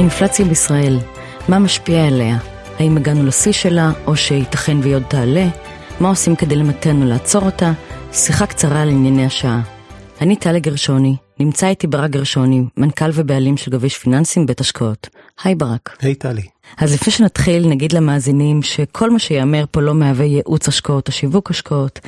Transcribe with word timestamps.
האינפלציה 0.00 0.44
בישראל, 0.44 0.98
מה 1.48 1.58
משפיע 1.58 2.06
עליה? 2.06 2.38
האם 2.78 2.96
הגענו 2.96 3.26
לשיא 3.26 3.52
שלה, 3.52 3.92
או 4.06 4.16
שייתכן 4.16 4.76
והיא 4.82 4.94
עוד 4.94 5.02
תעלה? 5.08 5.48
מה 6.00 6.08
עושים 6.08 6.36
כדי 6.36 6.56
למתן 6.56 7.02
ולעצור 7.02 7.42
אותה? 7.42 7.72
שיחה 8.12 8.46
קצרה 8.46 8.82
על 8.82 8.88
ענייני 8.88 9.26
השעה. 9.26 9.60
אני 10.20 10.36
טלי 10.36 10.60
גרשוני, 10.60 11.16
נמצא 11.40 11.68
איתי 11.68 11.86
ברק 11.86 12.10
גרשוני, 12.10 12.62
מנכ"ל 12.76 13.10
ובעלים 13.14 13.56
של 13.56 13.70
גביש 13.70 13.98
פיננסים 13.98 14.46
בית 14.46 14.60
השקעות. 14.60 15.08
היי 15.44 15.54
ברק. 15.54 15.96
היי 16.00 16.14
טלי. 16.14 16.42
אז 16.78 16.94
לפני 16.94 17.12
שנתחיל, 17.12 17.68
נגיד 17.68 17.92
למאזינים 17.92 18.62
שכל 18.62 19.10
מה 19.10 19.18
שיאמר 19.18 19.64
פה 19.70 19.80
לא 19.80 19.94
מהווה 19.94 20.24
ייעוץ 20.24 20.68
השקעות 20.68 21.08
או 21.08 21.12
שיווק 21.12 21.50
השקעות. 21.50 22.00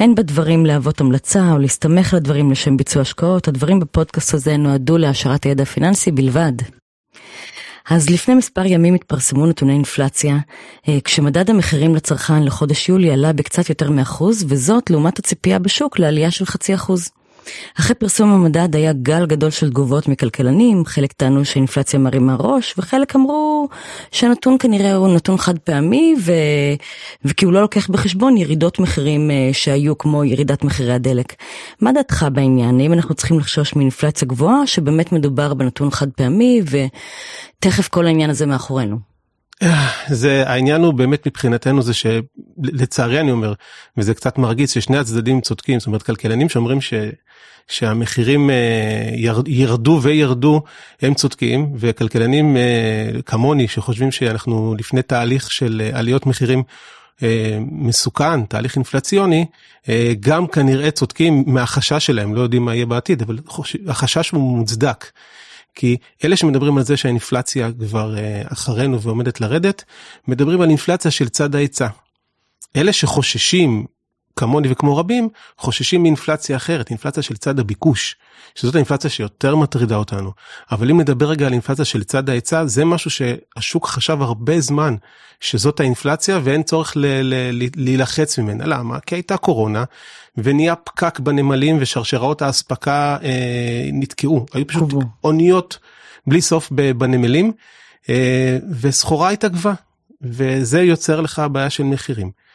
אין 0.00 0.14
בדברים 0.14 0.66
להוות 0.66 1.00
המלצה 1.00 1.52
או 1.52 1.58
להסתמך 1.58 2.12
על 2.12 2.16
הדברים 2.16 2.50
לשם 2.50 2.76
ביצוע 2.76 3.02
השקעות, 3.02 3.48
הדברים 3.48 3.80
בפודקאסט 3.80 4.34
הזה 4.34 4.56
נועדו 4.56 4.98
להעשרת 4.98 5.44
הידע 5.44 5.62
הפיננסי 5.62 6.10
בלבד. 6.10 6.52
אז 7.90 8.10
לפני 8.10 8.34
מספר 8.34 8.66
ימים 8.66 8.94
התפרסמו 8.94 9.46
נתוני 9.46 9.72
אינפלציה, 9.72 10.36
אה, 10.88 10.98
כשמדד 11.04 11.50
המחירים 11.50 11.94
לצרכן 11.94 12.42
לחודש 12.42 12.88
יולי 12.88 13.10
עלה 13.10 13.32
בקצת 13.32 13.68
יותר 13.68 13.90
מאחוז, 13.90 14.44
וזאת 14.48 14.90
לעומת 14.90 15.18
הציפייה 15.18 15.58
בשוק 15.58 15.98
לעלייה 15.98 16.30
של 16.30 16.46
חצי 16.46 16.74
אחוז. 16.74 17.10
אחרי 17.80 17.94
פרסום 17.94 18.30
המדד 18.30 18.76
היה 18.76 18.92
גל 18.92 19.26
גדול 19.26 19.50
של 19.50 19.70
תגובות 19.70 20.08
מכלכלנים, 20.08 20.84
חלק 20.84 21.12
טענו 21.12 21.44
שהאינפלציה 21.44 21.98
מרימה 21.98 22.36
ראש, 22.38 22.74
וחלק 22.78 23.16
אמרו 23.16 23.68
שהנתון 24.12 24.56
כנראה 24.60 24.94
הוא 24.94 25.14
נתון 25.14 25.38
חד 25.38 25.58
פעמי, 25.58 26.14
ו... 26.20 26.32
וכי 27.24 27.44
הוא 27.44 27.52
לא 27.52 27.60
לוקח 27.60 27.90
בחשבון 27.90 28.36
ירידות 28.36 28.78
מחירים 28.78 29.30
אה, 29.30 29.50
שהיו 29.52 29.98
כמו 29.98 30.24
ירידת 30.24 30.64
מחירי 30.64 30.92
הדלק. 30.92 31.34
מה 31.80 31.92
דעתך 31.92 32.26
בעניין? 32.32 32.80
האם 32.80 32.92
אנחנו 32.92 33.14
צריכים 33.14 33.38
לחשוש 33.38 33.76
מאינפלציה 33.76 34.28
גבוהה, 34.28 34.66
שבאמת 34.66 35.12
מדובר 35.12 35.54
בנתון 35.54 35.90
חד 35.90 36.10
פעמי, 36.10 36.62
ותכף 37.58 37.88
כל 37.88 38.06
העניין 38.06 38.30
הזה 38.30 38.46
מאחורינו? 38.46 38.96
זה 40.08 40.42
העניין 40.46 40.82
הוא 40.82 40.94
באמת 40.94 41.26
מבחינתנו 41.26 41.82
זה 41.82 41.94
שלצערי 42.64 43.20
אני 43.20 43.30
אומר 43.30 43.52
וזה 43.96 44.14
קצת 44.14 44.38
מרגיז 44.38 44.70
ששני 44.70 44.98
הצדדים 44.98 45.40
צודקים 45.40 45.80
זאת 45.80 45.86
אומרת 45.86 46.02
כלכלנים 46.02 46.48
שאומרים 46.48 46.80
ש, 46.80 46.94
שהמחירים 47.68 48.50
אה, 48.50 49.08
ירד, 49.14 49.48
ירדו 49.48 50.00
וירדו 50.02 50.62
הם 51.02 51.14
צודקים 51.14 51.72
וכלכלנים 51.76 52.56
אה, 52.56 53.10
כמוני 53.26 53.68
שחושבים 53.68 54.12
שאנחנו 54.12 54.74
לפני 54.78 55.02
תהליך 55.02 55.50
של 55.52 55.82
אה, 55.84 55.98
עליות 55.98 56.26
מחירים 56.26 56.62
מסוכן 57.70 58.44
תהליך 58.44 58.76
אינפלציוני 58.76 59.46
גם 60.20 60.46
כנראה 60.46 60.90
צודקים 60.90 61.44
מהחשש 61.46 62.06
שלהם 62.06 62.34
לא 62.34 62.40
יודעים 62.40 62.64
מה 62.64 62.74
יהיה 62.74 62.86
בעתיד 62.86 63.22
אבל 63.22 63.38
החשש 63.86 64.30
הוא 64.30 64.58
מוצדק. 64.58 65.10
כי 65.74 65.96
אלה 66.24 66.36
שמדברים 66.36 66.78
על 66.78 66.84
זה 66.84 66.96
שהאינפלציה 66.96 67.70
כבר 67.78 68.14
אחרינו 68.52 69.02
ועומדת 69.02 69.40
לרדת, 69.40 69.84
מדברים 70.28 70.60
על 70.60 70.68
אינפלציה 70.68 71.10
של 71.10 71.28
צד 71.28 71.54
ההיצע. 71.54 71.88
אלה 72.76 72.92
שחוששים 72.92 73.86
כמוני 74.36 74.68
וכמו 74.70 74.96
רבים 74.96 75.28
חוששים 75.58 76.02
מאינפלציה 76.02 76.56
אחרת 76.56 76.90
אינפלציה 76.90 77.22
של 77.22 77.36
צד 77.36 77.58
הביקוש 77.58 78.16
שזאת 78.54 78.74
האינפלציה 78.74 79.10
שיותר 79.10 79.56
מטרידה 79.56 79.96
אותנו. 79.96 80.32
אבל 80.72 80.90
אם 80.90 81.00
נדבר 81.00 81.28
רגע 81.28 81.46
על 81.46 81.52
אינפלציה 81.52 81.84
של 81.84 82.04
צד 82.04 82.30
ההיצע 82.30 82.66
זה 82.66 82.84
משהו 82.84 83.10
שהשוק 83.10 83.86
חשב 83.86 84.22
הרבה 84.22 84.60
זמן 84.60 84.94
שזאת 85.40 85.80
האינפלציה 85.80 86.40
ואין 86.44 86.62
צורך 86.62 86.92
להילחץ 87.76 88.38
ממנה. 88.38 88.66
למה? 88.66 89.00
כי 89.00 89.14
הייתה 89.14 89.36
קורונה 89.36 89.84
ונהיה 90.36 90.74
פקק 90.76 91.20
בנמלים 91.20 91.76
ושרשראות 91.80 92.42
האספקה 92.42 93.16
אה, 93.22 93.88
נתקעו. 93.92 94.46
היו 94.52 94.66
פשוט 94.66 94.92
אוניות 95.24 95.78
בלי 96.26 96.40
סוף 96.40 96.72
בנמלים 96.96 97.52
אה, 98.08 98.58
וסחורה 98.80 99.30
התעכבה 99.30 99.72
וזה 100.22 100.82
יוצר 100.82 101.20
לך 101.20 101.42
בעיה 101.52 101.70
של 101.70 101.82
מחירים. 101.82 102.45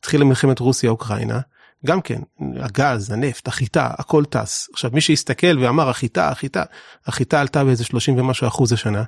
התחילה 0.00 0.24
מלחמת 0.24 0.58
רוסיה 0.58 0.90
אוקראינה 0.90 1.40
גם 1.86 2.00
כן 2.00 2.20
הגז 2.56 3.10
הנפט 3.10 3.48
החיטה 3.48 3.90
הכל 3.98 4.24
טס 4.24 4.68
עכשיו 4.72 4.90
מי 4.94 5.00
שהסתכל 5.00 5.58
ואמר 5.60 5.88
החיטה 5.88 6.28
החיטה 6.28 6.62
החיטה 7.06 7.40
עלתה 7.40 7.64
באיזה 7.64 7.84
30 7.84 8.18
ומשהו 8.18 8.46
אחוז 8.46 8.72
השנה. 8.72 9.02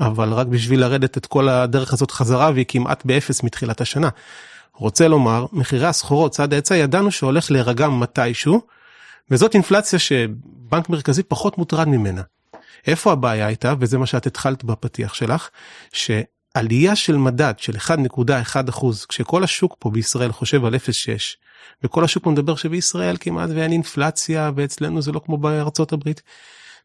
אבל 0.00 0.32
רק 0.32 0.46
בשביל 0.46 0.80
לרדת 0.80 1.16
את 1.18 1.26
כל 1.26 1.48
הדרך 1.48 1.92
הזאת 1.92 2.10
חזרה 2.10 2.50
והיא 2.50 2.64
כמעט 2.68 3.04
באפס 3.04 3.42
מתחילת 3.42 3.80
השנה. 3.80 4.08
רוצה 4.74 5.08
לומר 5.08 5.46
מחירי 5.52 5.86
הסחורות 5.86 6.32
צד 6.32 6.52
ההיצע 6.52 6.76
ידענו 6.76 7.10
שהולך 7.10 7.50
להירגע 7.50 7.88
מתישהו 7.88 8.62
וזאת 9.30 9.54
אינפלציה 9.54 9.98
שבנק 9.98 10.88
מרכזי 10.88 11.22
פחות 11.22 11.58
מוטרד 11.58 11.88
ממנה. 11.88 12.22
איפה 12.86 13.12
הבעיה 13.12 13.46
הייתה 13.46 13.74
וזה 13.80 13.98
מה 13.98 14.06
שאת 14.06 14.26
התחלת 14.26 14.64
בפתיח 14.64 15.14
שלך 15.14 15.48
עלייה 16.58 16.96
של 16.96 17.16
מדד 17.16 17.54
של 17.58 17.76
1.1 17.76 18.68
אחוז 18.68 19.06
כשכל 19.06 19.44
השוק 19.44 19.76
פה 19.78 19.90
בישראל 19.90 20.32
חושב 20.32 20.64
על 20.64 20.74
0.6 20.74 20.78
וכל 21.84 22.04
השוק 22.04 22.24
פה 22.24 22.30
מדבר 22.30 22.56
שבישראל 22.56 23.16
כמעט 23.20 23.50
ואין 23.54 23.72
אינפלציה 23.72 24.50
ואצלנו 24.56 25.02
זה 25.02 25.12
לא 25.12 25.20
כמו 25.24 25.36
בארצות 25.36 25.92
הברית. 25.92 26.22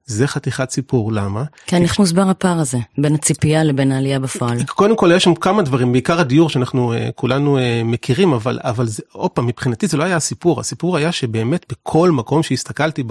זה 0.05 0.27
חתיכת 0.27 0.69
סיפור 0.69 1.11
למה? 1.11 1.43
כן 1.67 1.81
איך 1.81 1.99
מוסבר 1.99 2.29
הפער 2.29 2.59
הזה 2.59 2.77
בין 2.97 3.15
הציפייה 3.15 3.63
לבין 3.63 3.91
העלייה 3.91 4.19
בפועל? 4.19 4.63
קודם 4.63 4.95
כל 4.95 5.11
יש 5.15 5.23
שם 5.23 5.35
כמה 5.35 5.61
דברים 5.61 5.91
בעיקר 5.91 6.19
הדיור 6.19 6.49
שאנחנו 6.49 6.93
uh, 6.93 6.97
כולנו 7.15 7.57
uh, 7.57 7.61
מכירים 7.83 8.33
אבל 8.33 8.59
אבל 8.63 8.87
זה 8.87 9.03
עוד 9.11 9.31
פעם 9.31 9.47
מבחינתי 9.47 9.87
זה 9.87 9.97
לא 9.97 10.03
היה 10.03 10.15
הסיפור 10.15 10.59
הסיפור 10.59 10.97
היה 10.97 11.11
שבאמת 11.11 11.65
בכל 11.71 12.11
מקום 12.11 12.43
שהסתכלתי 12.43 13.03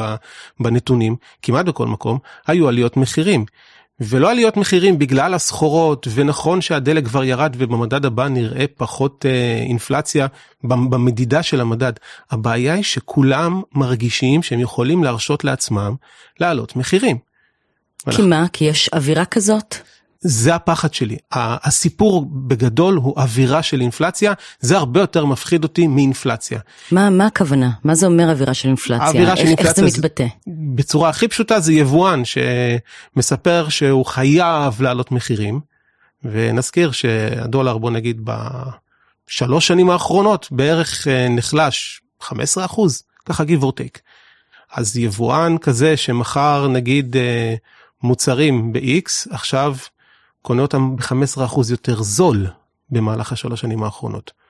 בנתונים 0.60 1.16
כמעט 1.42 1.66
בכל 1.66 1.86
מקום 1.86 2.18
היו 2.46 2.68
עליות 2.68 2.96
מחירים 2.96 3.44
ולא 4.04 4.30
עליות 4.30 4.56
מחירים 4.56 4.98
בגלל 4.98 5.34
הסחורות 5.34 6.06
ונכון 6.14 6.60
שהדלק 6.60 7.04
כבר 7.04 7.24
ירד 7.24 7.56
ובמדד 7.58 8.04
הבא 8.04 8.28
נראה 8.28 8.64
פחות 8.76 9.26
אה, 9.28 9.62
אינפלציה 9.66 10.26
במדידה 10.64 11.42
של 11.42 11.60
המדד. 11.60 11.92
הבעיה 12.30 12.74
היא 12.74 12.82
שכולם 12.82 13.62
מרגישים 13.74 14.42
שהם 14.42 14.60
יכולים 14.60 15.04
להרשות 15.04 15.44
לעצמם 15.44 15.94
להעלות 16.40 16.76
מחירים. 16.76 17.18
כי. 18.10 18.22
מה? 18.22 18.46
כי 18.52 18.64
יש 18.64 18.90
אווירה 18.92 19.24
כזאת? 19.24 19.76
זה 20.24 20.54
הפחד 20.54 20.94
שלי. 20.94 21.16
הסיפור 21.32 22.26
בגדול 22.32 22.94
הוא 22.94 23.14
אווירה 23.16 23.62
של 23.62 23.80
אינפלציה, 23.80 24.32
זה 24.60 24.76
הרבה 24.76 25.00
יותר 25.00 25.24
מפחיד 25.24 25.62
אותי 25.64 25.86
מאינפלציה. 25.86 26.58
מה, 26.92 27.10
מה 27.10 27.26
הכוונה? 27.26 27.70
מה 27.84 27.94
זה 27.94 28.06
אומר 28.06 28.30
אווירה 28.30 28.54
של 28.54 28.68
אינפלציה? 28.68 29.06
אווירה 29.06 29.36
של 29.36 29.46
אינפלציה 29.46 29.84
איך 29.84 29.92
זה 29.92 29.98
מתבטא? 29.98 30.26
בצורה 30.74 31.08
הכי 31.08 31.28
פשוטה 31.28 31.60
זה 31.60 31.72
יבואן 31.72 32.22
שמספר 32.24 33.68
שהוא 33.68 34.06
חייב 34.06 34.82
להעלות 34.82 35.12
מחירים, 35.12 35.60
ונזכיר 36.24 36.90
שהדולר 36.92 37.78
בוא 37.78 37.90
נגיד 37.90 38.28
בשלוש 39.28 39.66
שנים 39.66 39.90
האחרונות 39.90 40.48
בערך 40.50 41.08
אה, 41.08 41.28
נחלש 41.28 42.00
15 42.20 42.64
אחוז, 42.64 43.02
ככה 43.24 43.44
give 43.44 43.62
or 43.62 43.72
take. 43.80 43.98
אז 44.72 44.96
יבואן 44.96 45.58
כזה 45.58 45.96
שמכר 45.96 46.68
נגיד 46.68 47.16
אה, 47.16 47.54
מוצרים 48.02 48.72
ב-X 48.72 49.34
עכשיו 49.34 49.76
קונה 50.42 50.62
אותם 50.62 50.96
ב-15% 50.96 51.70
יותר 51.70 52.02
זול 52.02 52.46
במהלך 52.90 53.32
השלוש 53.32 53.60
שנים 53.60 53.82
האחרונות. 53.82 54.41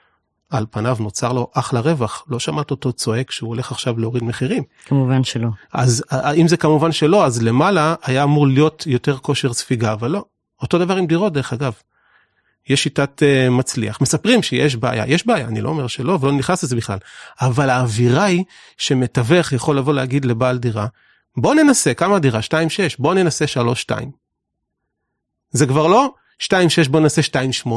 על 0.53 0.67
פניו 0.71 0.97
נוצר 1.01 1.33
לו 1.33 1.51
אחלה 1.55 1.81
רווח, 1.81 2.25
לא 2.29 2.39
שמעת 2.39 2.71
אותו 2.71 2.93
צועק 2.93 3.31
שהוא 3.31 3.49
הולך 3.49 3.73
עכשיו 3.73 3.99
להוריד 3.99 4.25
מחירים. 4.25 4.63
כמובן 4.85 5.25
שלא. 5.25 5.49
אז 5.73 6.05
אם 6.37 6.49
זה 6.49 6.57
כמובן 6.57 6.93
שלא, 6.93 7.27
אז 7.27 7.43
למעלה 7.43 7.95
היה 8.03 8.23
אמור 8.25 8.47
להיות 8.47 8.85
יותר 8.87 9.19
כושר 9.19 9.53
ספיגה, 9.53 9.93
אבל 9.93 10.11
לא. 10.11 10.25
אותו 10.63 10.79
דבר 10.79 10.97
עם 10.97 11.07
דירות 11.07 11.33
דרך 11.33 11.53
אגב. 11.53 11.73
יש 12.69 12.83
שיטת 12.83 13.23
uh, 13.23 13.51
מצליח, 13.51 14.01
מספרים 14.01 14.43
שיש 14.43 14.77
בעיה, 14.77 15.07
יש 15.07 15.27
בעיה, 15.27 15.49
אני 15.49 15.61
לא 15.61 15.69
אומר 15.69 15.87
שלא 15.87 16.19
ולא 16.21 16.33
נכנס 16.33 16.65
לזה 16.65 16.77
בכלל, 16.77 16.99
אבל 17.41 17.71
האווירה 17.71 18.25
היא 18.25 18.45
שמתווך 18.79 19.53
יכול 19.53 19.79
לבוא 19.79 19.95
להגיד 19.95 20.25
לבעל 20.25 20.59
דירה, 20.59 20.87
בוא 21.37 21.55
ננסה, 21.55 21.95
כמה 21.95 22.19
דירה? 22.19 22.41
2.6, 22.41 22.45
בוא 22.99 23.15
ננסה 23.15 23.45
3.2. 23.45 23.95
זה 25.51 25.67
כבר 25.67 25.87
לא 25.87 26.15
2.6 26.43 26.89
בוא 26.91 27.01
ננסה 27.01 27.21
2.8. 27.65 27.69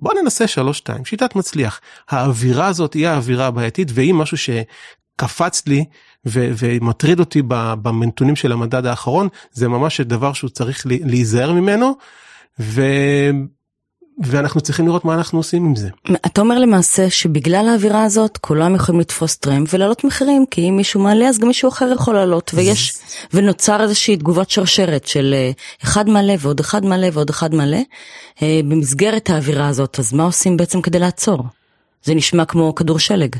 בוא 0.00 0.12
ננסה 0.22 0.44
3.2 0.44 1.04
שיטת 1.04 1.36
מצליח 1.36 1.80
האווירה 2.08 2.66
הזאת 2.66 2.94
היא 2.94 3.08
האווירה 3.08 3.46
הבעייתית 3.46 3.88
והיא 3.94 4.14
משהו 4.14 4.36
שקפץ 4.36 5.66
לי 5.66 5.84
ו- 6.26 6.50
ומטריד 6.58 7.20
אותי 7.20 7.42
במנתונים 7.82 8.36
של 8.36 8.52
המדד 8.52 8.86
האחרון 8.86 9.28
זה 9.52 9.68
ממש 9.68 10.00
דבר 10.00 10.32
שהוא 10.32 10.50
צריך 10.50 10.86
להיזהר 10.86 11.52
ממנו. 11.52 11.96
ו- 12.60 13.30
ואנחנו 14.22 14.60
צריכים 14.60 14.86
לראות 14.86 15.04
מה 15.04 15.14
אנחנו 15.14 15.38
עושים 15.38 15.64
עם 15.64 15.76
זה. 15.76 15.88
אתה 16.26 16.40
אומר 16.40 16.58
למעשה 16.58 17.10
שבגלל 17.10 17.68
האווירה 17.68 18.04
הזאת 18.04 18.38
כולם 18.38 18.74
יכולים 18.74 19.00
לתפוס 19.00 19.36
טרמפ 19.36 19.74
ולהעלות 19.74 20.04
מחירים 20.04 20.44
כי 20.50 20.68
אם 20.68 20.76
מישהו 20.76 21.00
מעלה 21.00 21.28
אז 21.28 21.38
גם 21.38 21.48
מישהו 21.48 21.68
אחר 21.68 21.92
יכול 21.94 22.14
לעלות 22.14 22.50
ויש 22.54 22.92
ונוצר 23.32 23.82
איזושהי 23.82 24.16
תגובת 24.16 24.50
שרשרת 24.50 25.06
של 25.06 25.34
אה, 25.36 25.50
אחד 25.84 26.08
מעלה 26.08 26.34
ועוד 26.38 26.60
אחד 26.60 26.84
מעלה 26.84 27.08
ועוד 27.12 27.30
אחד 27.30 27.54
מעלה 27.54 27.80
אה, 28.42 28.60
במסגרת 28.64 29.30
האווירה 29.30 29.68
הזאת 29.68 29.98
אז 29.98 30.12
מה 30.12 30.24
עושים 30.24 30.56
בעצם 30.56 30.82
כדי 30.82 30.98
לעצור? 30.98 31.44
זה 32.04 32.14
נשמע 32.14 32.44
כמו 32.44 32.74
כדור 32.74 32.98
שלג. 32.98 33.36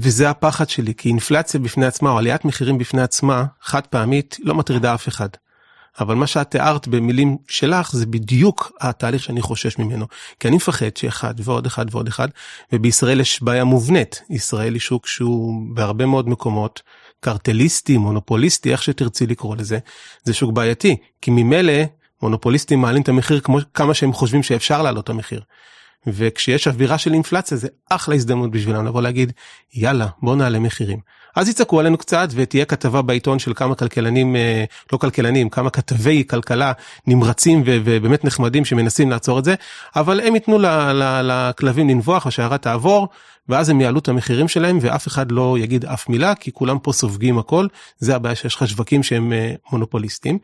וזה 0.00 0.30
הפחד 0.30 0.68
שלי 0.68 0.94
כי 0.94 1.08
אינפלציה 1.08 1.60
בפני 1.60 1.86
עצמה 1.86 2.10
או 2.10 2.18
עליית 2.18 2.44
מחירים 2.44 2.78
בפני 2.78 3.02
עצמה 3.02 3.44
חד 3.62 3.86
פעמית 3.86 4.36
לא 4.42 4.54
מטרידה 4.54 4.94
אף 4.94 5.08
אחד. 5.08 5.28
אבל 6.00 6.14
מה 6.14 6.26
שאת 6.26 6.50
תיארת 6.50 6.88
במילים 6.88 7.36
שלך 7.48 7.92
זה 7.92 8.06
בדיוק 8.06 8.72
התהליך 8.80 9.22
שאני 9.22 9.42
חושש 9.42 9.78
ממנו. 9.78 10.06
כי 10.40 10.48
אני 10.48 10.56
מפחד 10.56 10.96
שאחד 10.96 11.34
ועוד 11.38 11.66
אחד 11.66 11.86
ועוד 11.90 12.08
אחד, 12.08 12.28
ובישראל 12.72 13.20
יש 13.20 13.42
בעיה 13.42 13.64
מובנית. 13.64 14.22
ישראל 14.30 14.74
היא 14.74 14.80
שוק 14.80 15.06
שהוא 15.06 15.62
בהרבה 15.74 16.06
מאוד 16.06 16.28
מקומות 16.28 16.82
קרטליסטי, 17.20 17.96
מונופוליסטי, 17.96 18.72
איך 18.72 18.82
שתרצי 18.82 19.26
לקרוא 19.26 19.56
לזה, 19.56 19.78
זה 20.24 20.34
שוק 20.34 20.52
בעייתי. 20.52 20.96
כי 21.20 21.30
ממילא 21.30 21.72
מונופוליסטים 22.22 22.80
מעלים 22.80 23.02
את 23.02 23.08
המחיר 23.08 23.40
כמו 23.40 23.58
כמה 23.74 23.94
שהם 23.94 24.12
חושבים 24.12 24.42
שאפשר 24.42 24.82
להעלות 24.82 25.04
את 25.04 25.08
המחיר. 25.08 25.40
וכשיש 26.06 26.68
אווירה 26.68 26.98
של 26.98 27.12
אינפלציה 27.12 27.56
זה 27.56 27.68
אחלה 27.90 28.14
הזדמנות 28.14 28.50
בשבילם 28.50 28.86
לבוא 28.86 29.02
להגיד 29.02 29.32
יאללה 29.74 30.08
בוא 30.22 30.36
נעלה 30.36 30.58
מחירים. 30.58 30.98
אז 31.34 31.48
יצעקו 31.48 31.80
עלינו 31.80 31.98
קצת 31.98 32.28
ותהיה 32.34 32.64
כתבה 32.64 33.02
בעיתון 33.02 33.38
של 33.38 33.54
כמה 33.54 33.74
כלכלנים 33.74 34.36
אה, 34.36 34.64
לא 34.92 34.98
כלכלנים 34.98 35.48
כמה 35.48 35.70
כתבי 35.70 36.24
כלכלה 36.30 36.72
נמרצים 37.06 37.62
ובאמת 37.66 38.24
נחמדים 38.24 38.64
שמנסים 38.64 39.10
לעצור 39.10 39.38
את 39.38 39.44
זה 39.44 39.54
אבל 39.96 40.20
הם 40.20 40.34
ייתנו 40.34 40.58
לכלבים 41.22 41.88
לנבוח 41.88 42.26
השיירה 42.26 42.58
תעבור 42.58 43.08
ואז 43.48 43.68
הם 43.68 43.80
יעלו 43.80 43.98
את 43.98 44.08
המחירים 44.08 44.48
שלהם 44.48 44.78
ואף 44.80 45.06
אחד 45.06 45.32
לא 45.32 45.56
יגיד 45.58 45.84
אף 45.84 46.08
מילה 46.08 46.34
כי 46.34 46.52
כולם 46.52 46.78
פה 46.78 46.92
סופגים 46.92 47.38
הכל 47.38 47.66
זה 47.98 48.16
הבעיה 48.16 48.34
שיש 48.34 48.54
לך 48.54 48.68
שווקים 48.68 49.02
שהם 49.02 49.32
אה, 49.32 49.54
מונופוליסטים. 49.72 50.38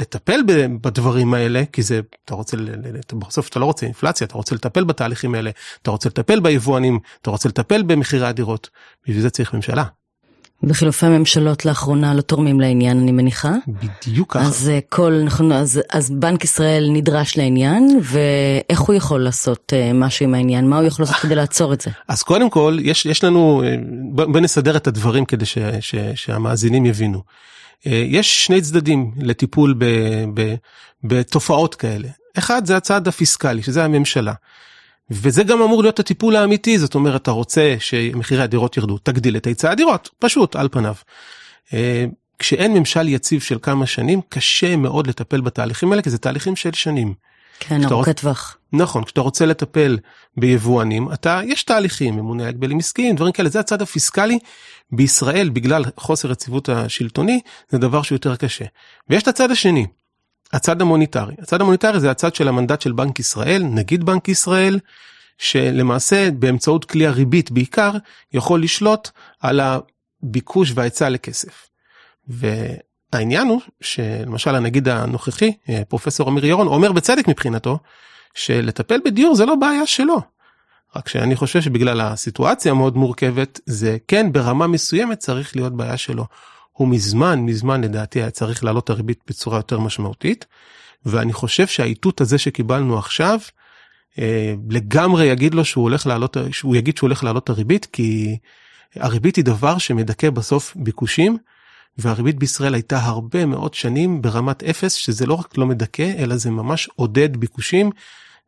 לטפל 0.00 0.40
בדברים 0.80 1.34
האלה 1.34 1.62
כי 1.72 1.82
זה 1.82 2.00
אתה 2.24 2.34
רוצה 2.34 2.56
בסוף 3.12 3.48
אתה 3.48 3.58
לא 3.58 3.64
רוצה 3.64 3.86
אינפלציה 3.86 4.26
אתה 4.26 4.34
רוצה 4.34 4.54
לטפל 4.54 4.84
בתהליכים 4.84 5.34
האלה 5.34 5.50
אתה 5.82 5.90
רוצה 5.90 6.08
לטפל 6.08 6.40
ביבואנים 6.40 6.98
אתה 7.22 7.30
רוצה 7.30 7.48
לטפל 7.48 7.82
במחירי 7.82 8.26
הדירות 8.26 8.70
בשביל 9.04 9.20
זה 9.20 9.30
צריך 9.30 9.54
ממשלה. 9.54 9.84
בחילופי 10.62 11.06
ממשלות 11.06 11.64
לאחרונה 11.64 12.14
לא 12.14 12.20
תורמים 12.20 12.60
לעניין 12.60 12.98
אני 12.98 13.12
מניחה. 13.12 13.52
בדיוק 13.66 14.32
ככה. 14.34 14.42
אז 14.42 14.68
אה, 14.68 14.78
כל 14.88 15.20
נכון 15.24 15.52
אז 15.52 15.80
אז 15.92 16.10
בנק 16.10 16.44
ישראל 16.44 16.88
נדרש 16.92 17.38
לעניין 17.38 18.00
ואיך 18.02 18.80
הוא 18.80 18.94
יכול 18.94 19.20
לעשות 19.20 19.72
אה, 19.76 19.92
משהו 19.92 20.24
עם 20.24 20.34
העניין 20.34 20.68
מה 20.68 20.78
הוא 20.78 20.86
יכול 20.86 21.02
לעשות 21.02 21.16
כדי 21.16 21.34
לעצור 21.34 21.72
את 21.72 21.80
זה. 21.80 21.90
אז 22.08 22.22
קודם 22.22 22.50
כל 22.50 22.78
יש 22.80 23.06
יש 23.06 23.24
לנו 23.24 23.62
אה, 23.64 23.74
בוא 24.26 24.40
נסדר 24.40 24.76
את 24.76 24.86
הדברים 24.86 25.24
כדי 25.24 25.44
ש, 25.44 25.58
ש, 25.80 25.94
שהמאזינים 26.14 26.86
יבינו. 26.86 27.22
אה, 27.86 28.04
יש 28.06 28.46
שני 28.46 28.60
צדדים 28.60 29.12
לטיפול 29.16 29.74
ב, 29.78 29.84
ב, 30.34 30.54
בתופעות 31.04 31.74
כאלה. 31.74 32.08
אחד 32.38 32.66
זה 32.66 32.76
הצעד 32.76 33.08
הפיסקלי, 33.08 33.62
שזה 33.62 33.84
הממשלה. 33.84 34.32
וזה 35.10 35.42
גם 35.42 35.62
אמור 35.62 35.82
להיות 35.82 36.00
הטיפול 36.00 36.36
האמיתי, 36.36 36.78
זאת 36.78 36.94
אומרת, 36.94 37.22
אתה 37.22 37.30
רוצה 37.30 37.76
שמחירי 37.78 38.42
הדירות 38.42 38.76
ירדו, 38.76 38.98
תגדיל 38.98 39.36
את 39.36 39.46
היצע 39.46 39.70
הדירות, 39.70 40.10
פשוט, 40.18 40.56
על 40.56 40.68
פניו. 40.72 40.94
אה, 41.74 42.04
כשאין 42.38 42.74
ממשל 42.74 43.08
יציב 43.08 43.40
של 43.40 43.58
כמה 43.62 43.86
שנים, 43.86 44.20
קשה 44.28 44.76
מאוד 44.76 45.06
לטפל 45.06 45.40
בתהליכים 45.40 45.92
האלה, 45.92 46.02
כי 46.02 46.10
זה 46.10 46.18
תהליכים 46.18 46.56
של 46.56 46.72
שנים. 46.72 47.14
כן, 47.60 47.84
ארוכי 47.84 48.12
טווח. 48.12 48.56
נכון, 48.74 49.04
כשאתה 49.04 49.20
רוצה 49.20 49.46
לטפל 49.46 49.98
ביבואנים, 50.36 51.12
אתה, 51.12 51.40
יש 51.44 51.62
תהליכים, 51.62 52.16
ממונה 52.16 52.48
הגבלים 52.48 52.78
עסקיים, 52.78 53.16
דברים 53.16 53.32
כאלה, 53.32 53.48
זה 53.48 53.60
הצד 53.60 53.82
הפיסקלי. 53.82 54.38
בישראל, 54.92 55.48
בגלל 55.48 55.84
חוסר 55.96 56.28
רציבות 56.28 56.68
השלטוני, 56.68 57.40
זה 57.68 57.78
דבר 57.78 58.02
שהוא 58.02 58.16
יותר 58.16 58.36
קשה. 58.36 58.64
ויש 59.08 59.22
את 59.22 59.28
הצד 59.28 59.50
השני, 59.50 59.86
הצד 60.52 60.80
המוניטרי. 60.80 61.34
הצד 61.38 61.60
המוניטרי 61.60 62.00
זה 62.00 62.10
הצד 62.10 62.34
של 62.34 62.48
המנדט 62.48 62.80
של 62.80 62.92
בנק 62.92 63.18
ישראל, 63.18 63.62
נגיד 63.62 64.04
בנק 64.04 64.28
ישראל, 64.28 64.78
שלמעשה 65.38 66.30
באמצעות 66.30 66.84
כלי 66.84 67.06
הריבית 67.06 67.50
בעיקר, 67.50 67.90
יכול 68.32 68.62
לשלוט 68.62 69.10
על 69.40 69.60
הביקוש 69.60 70.72
וההיצע 70.74 71.08
לכסף. 71.08 71.68
והעניין 72.28 73.48
הוא 73.48 73.60
שלמשל 73.80 74.54
הנגיד 74.54 74.88
הנוכחי, 74.88 75.52
פרופסור 75.88 76.28
אמיר 76.28 76.44
ירון, 76.44 76.66
אומר 76.66 76.92
בצדק 76.92 77.28
מבחינתו, 77.28 77.78
שלטפל 78.34 79.00
בדיור 79.04 79.34
זה 79.34 79.46
לא 79.46 79.54
בעיה 79.54 79.86
שלו. 79.86 80.20
רק 80.96 81.08
שאני 81.08 81.36
חושב 81.36 81.60
שבגלל 81.62 82.00
הסיטואציה 82.00 82.72
המאוד 82.72 82.96
מורכבת 82.96 83.60
זה 83.66 83.96
כן 84.08 84.32
ברמה 84.32 84.66
מסוימת 84.66 85.18
צריך 85.18 85.56
להיות 85.56 85.76
בעיה 85.76 85.96
שלו. 85.96 86.26
הוא 86.72 86.88
מזמן 86.88 87.40
מזמן 87.40 87.84
לדעתי 87.84 88.18
היה 88.18 88.30
צריך 88.30 88.64
להעלות 88.64 88.84
את 88.84 88.90
הריבית 88.90 89.20
בצורה 89.26 89.58
יותר 89.58 89.80
משמעותית 89.80 90.46
ואני 91.06 91.32
חושב 91.32 91.66
שהאיתות 91.66 92.20
הזה 92.20 92.38
שקיבלנו 92.38 92.98
עכשיו 92.98 93.38
אה, 94.18 94.54
לגמרי 94.70 95.24
יגיד 95.24 95.54
לו 95.54 95.64
שהוא 95.64 95.82
הולך 95.82 96.06
לעלות 96.06 96.36
שהוא 96.50 96.76
יגיד 96.76 96.96
שהוא 96.96 97.08
הולך 97.08 97.24
לעלות 97.24 97.44
את 97.44 97.48
הריבית 97.48 97.86
כי 97.86 98.38
הריבית 98.96 99.36
היא 99.36 99.44
דבר 99.44 99.78
שמדכא 99.78 100.30
בסוף 100.30 100.72
ביקושים 100.76 101.38
והריבית 101.98 102.38
בישראל 102.38 102.74
הייתה 102.74 102.98
הרבה 102.98 103.46
מאוד 103.46 103.74
שנים 103.74 104.22
ברמת 104.22 104.62
אפס 104.62 104.92
שזה 104.92 105.26
לא 105.26 105.34
רק 105.34 105.58
לא 105.58 105.66
מדכא 105.66 106.12
אלא 106.18 106.36
זה 106.36 106.50
ממש 106.50 106.88
עודד 106.96 107.36
ביקושים 107.36 107.90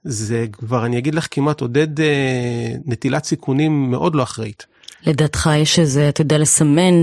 זה 0.04 0.46
כבר 0.52 0.87
אני 0.87 0.98
אגיד 0.98 1.14
לך 1.14 1.28
כמעט 1.31 1.60
עודד 1.60 2.00
אה, 2.00 2.75
נטילת 2.84 3.25
סיכונים 3.25 3.90
מאוד 3.90 4.14
לא 4.14 4.22
אחראית. 4.22 4.66
לדעתך 5.06 5.50
יש 5.56 5.78
איזה, 5.78 6.08
אתה 6.08 6.20
יודע, 6.20 6.38
לסמן 6.38 6.94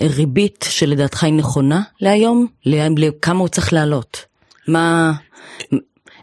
ריבית 0.00 0.64
שלדעתך 0.68 1.24
היא 1.24 1.32
נכונה 1.32 1.82
להיום? 2.00 2.46
לכמה 2.66 3.40
הוא 3.40 3.48
צריך 3.48 3.72
לעלות? 3.72 4.24
מה... 4.68 5.12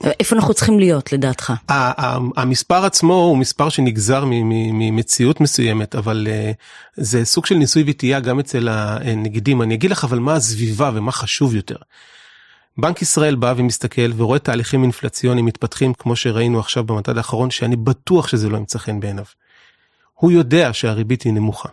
איפה 0.03 0.35
אנחנו 0.35 0.53
צריכים 0.53 0.79
להיות 0.79 1.13
לדעתך? 1.13 1.53
המספר 2.35 2.85
עצמו 2.85 3.13
הוא 3.13 3.37
מספר 3.37 3.69
שנגזר 3.69 4.23
ממציאות 4.25 5.41
מסוימת 5.41 5.95
אבל 5.95 6.27
אה, 6.29 6.51
זה 6.95 7.25
סוג 7.25 7.45
של 7.45 7.55
ניסוי 7.55 7.83
וטעייה 7.87 8.19
גם 8.19 8.39
אצל 8.39 8.67
הנגידים 8.71 9.61
אני 9.61 9.75
אגיד 9.75 9.91
לך 9.91 10.03
אבל 10.03 10.19
מה 10.19 10.33
הסביבה 10.33 10.91
ומה 10.93 11.11
חשוב 11.11 11.55
יותר. 11.55 11.75
בנק 12.77 13.01
ישראל 13.01 13.35
בא 13.35 13.53
ומסתכל 13.57 14.11
ורואה 14.15 14.39
תהליכים 14.39 14.83
אינפלציוניים 14.83 15.45
מתפתחים 15.45 15.93
כמו 15.93 16.15
שראינו 16.15 16.59
עכשיו 16.59 16.83
במדד 16.83 17.17
האחרון 17.17 17.51
שאני 17.51 17.75
בטוח 17.75 18.27
שזה 18.27 18.49
לא 18.49 18.57
ימצא 18.57 18.79
חן 18.79 18.99
בעיניו. 18.99 19.25
הוא 20.13 20.31
יודע 20.31 20.73
שהריבית 20.73 21.21
היא 21.21 21.33
נמוכה. 21.33 21.69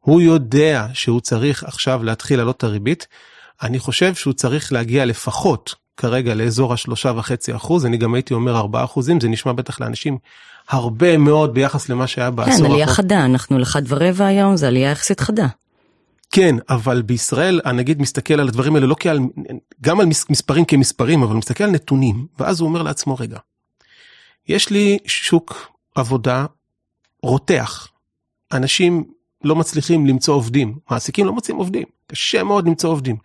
הוא 0.00 0.20
יודע 0.20 0.86
שהוא 0.92 1.20
צריך 1.20 1.64
עכשיו 1.64 2.04
להתחיל 2.04 2.38
לעלות 2.38 2.56
את 2.56 2.64
הריבית. 2.64 3.06
אני 3.62 3.78
חושב 3.78 4.14
שהוא 4.14 4.34
צריך 4.34 4.72
להגיע 4.72 5.04
לפחות 5.04 5.74
כרגע 5.98 6.34
לאזור 6.34 6.72
השלושה 6.72 7.12
וחצי 7.16 7.56
אחוז, 7.56 7.86
אני 7.86 7.96
גם 7.96 8.14
הייתי 8.14 8.34
אומר 8.34 8.56
ארבעה 8.56 8.84
אחוזים, 8.84 9.20
זה 9.20 9.28
נשמע 9.28 9.52
בטח 9.52 9.80
לאנשים 9.80 10.18
הרבה 10.68 11.18
מאוד 11.18 11.54
ביחס 11.54 11.88
למה 11.88 12.06
שהיה 12.06 12.30
בעשור 12.30 12.52
האחרון. 12.52 12.66
כן, 12.66 12.72
עלייה 12.72 12.86
חדה, 12.86 13.24
אנחנו 13.24 13.58
לאחד 13.58 13.82
ורבע 13.88 14.26
היום, 14.26 14.56
זה 14.56 14.68
עלייה 14.68 14.90
יחסית 14.90 15.20
חדה. 15.20 15.46
כן, 16.30 16.56
אבל 16.68 17.02
בישראל 17.02 17.60
הנגיד 17.64 18.02
מסתכל 18.02 18.34
על 18.34 18.48
הדברים 18.48 18.74
האלה 18.74 18.86
לא 18.86 18.96
כעל, 18.98 19.18
גם 19.80 20.00
על 20.00 20.06
מספרים 20.30 20.64
כמספרים, 20.64 21.22
אבל 21.22 21.32
הוא 21.32 21.38
מסתכל 21.38 21.64
על 21.64 21.70
נתונים, 21.70 22.26
ואז 22.38 22.60
הוא 22.60 22.68
אומר 22.68 22.82
לעצמו, 22.82 23.14
רגע, 23.14 23.38
יש 24.48 24.70
לי 24.70 24.98
שוק 25.06 25.72
עבודה 25.94 26.46
רותח, 27.22 27.88
אנשים 28.52 29.04
לא 29.44 29.56
מצליחים 29.56 30.06
למצוא 30.06 30.34
עובדים, 30.34 30.78
מעסיקים 30.90 31.26
לא 31.26 31.32
מוצאים 31.32 31.56
עובדים, 31.56 31.86
קשה 32.10 32.42
מאוד 32.42 32.66
למצוא 32.66 32.90
עובדים. 32.90 33.16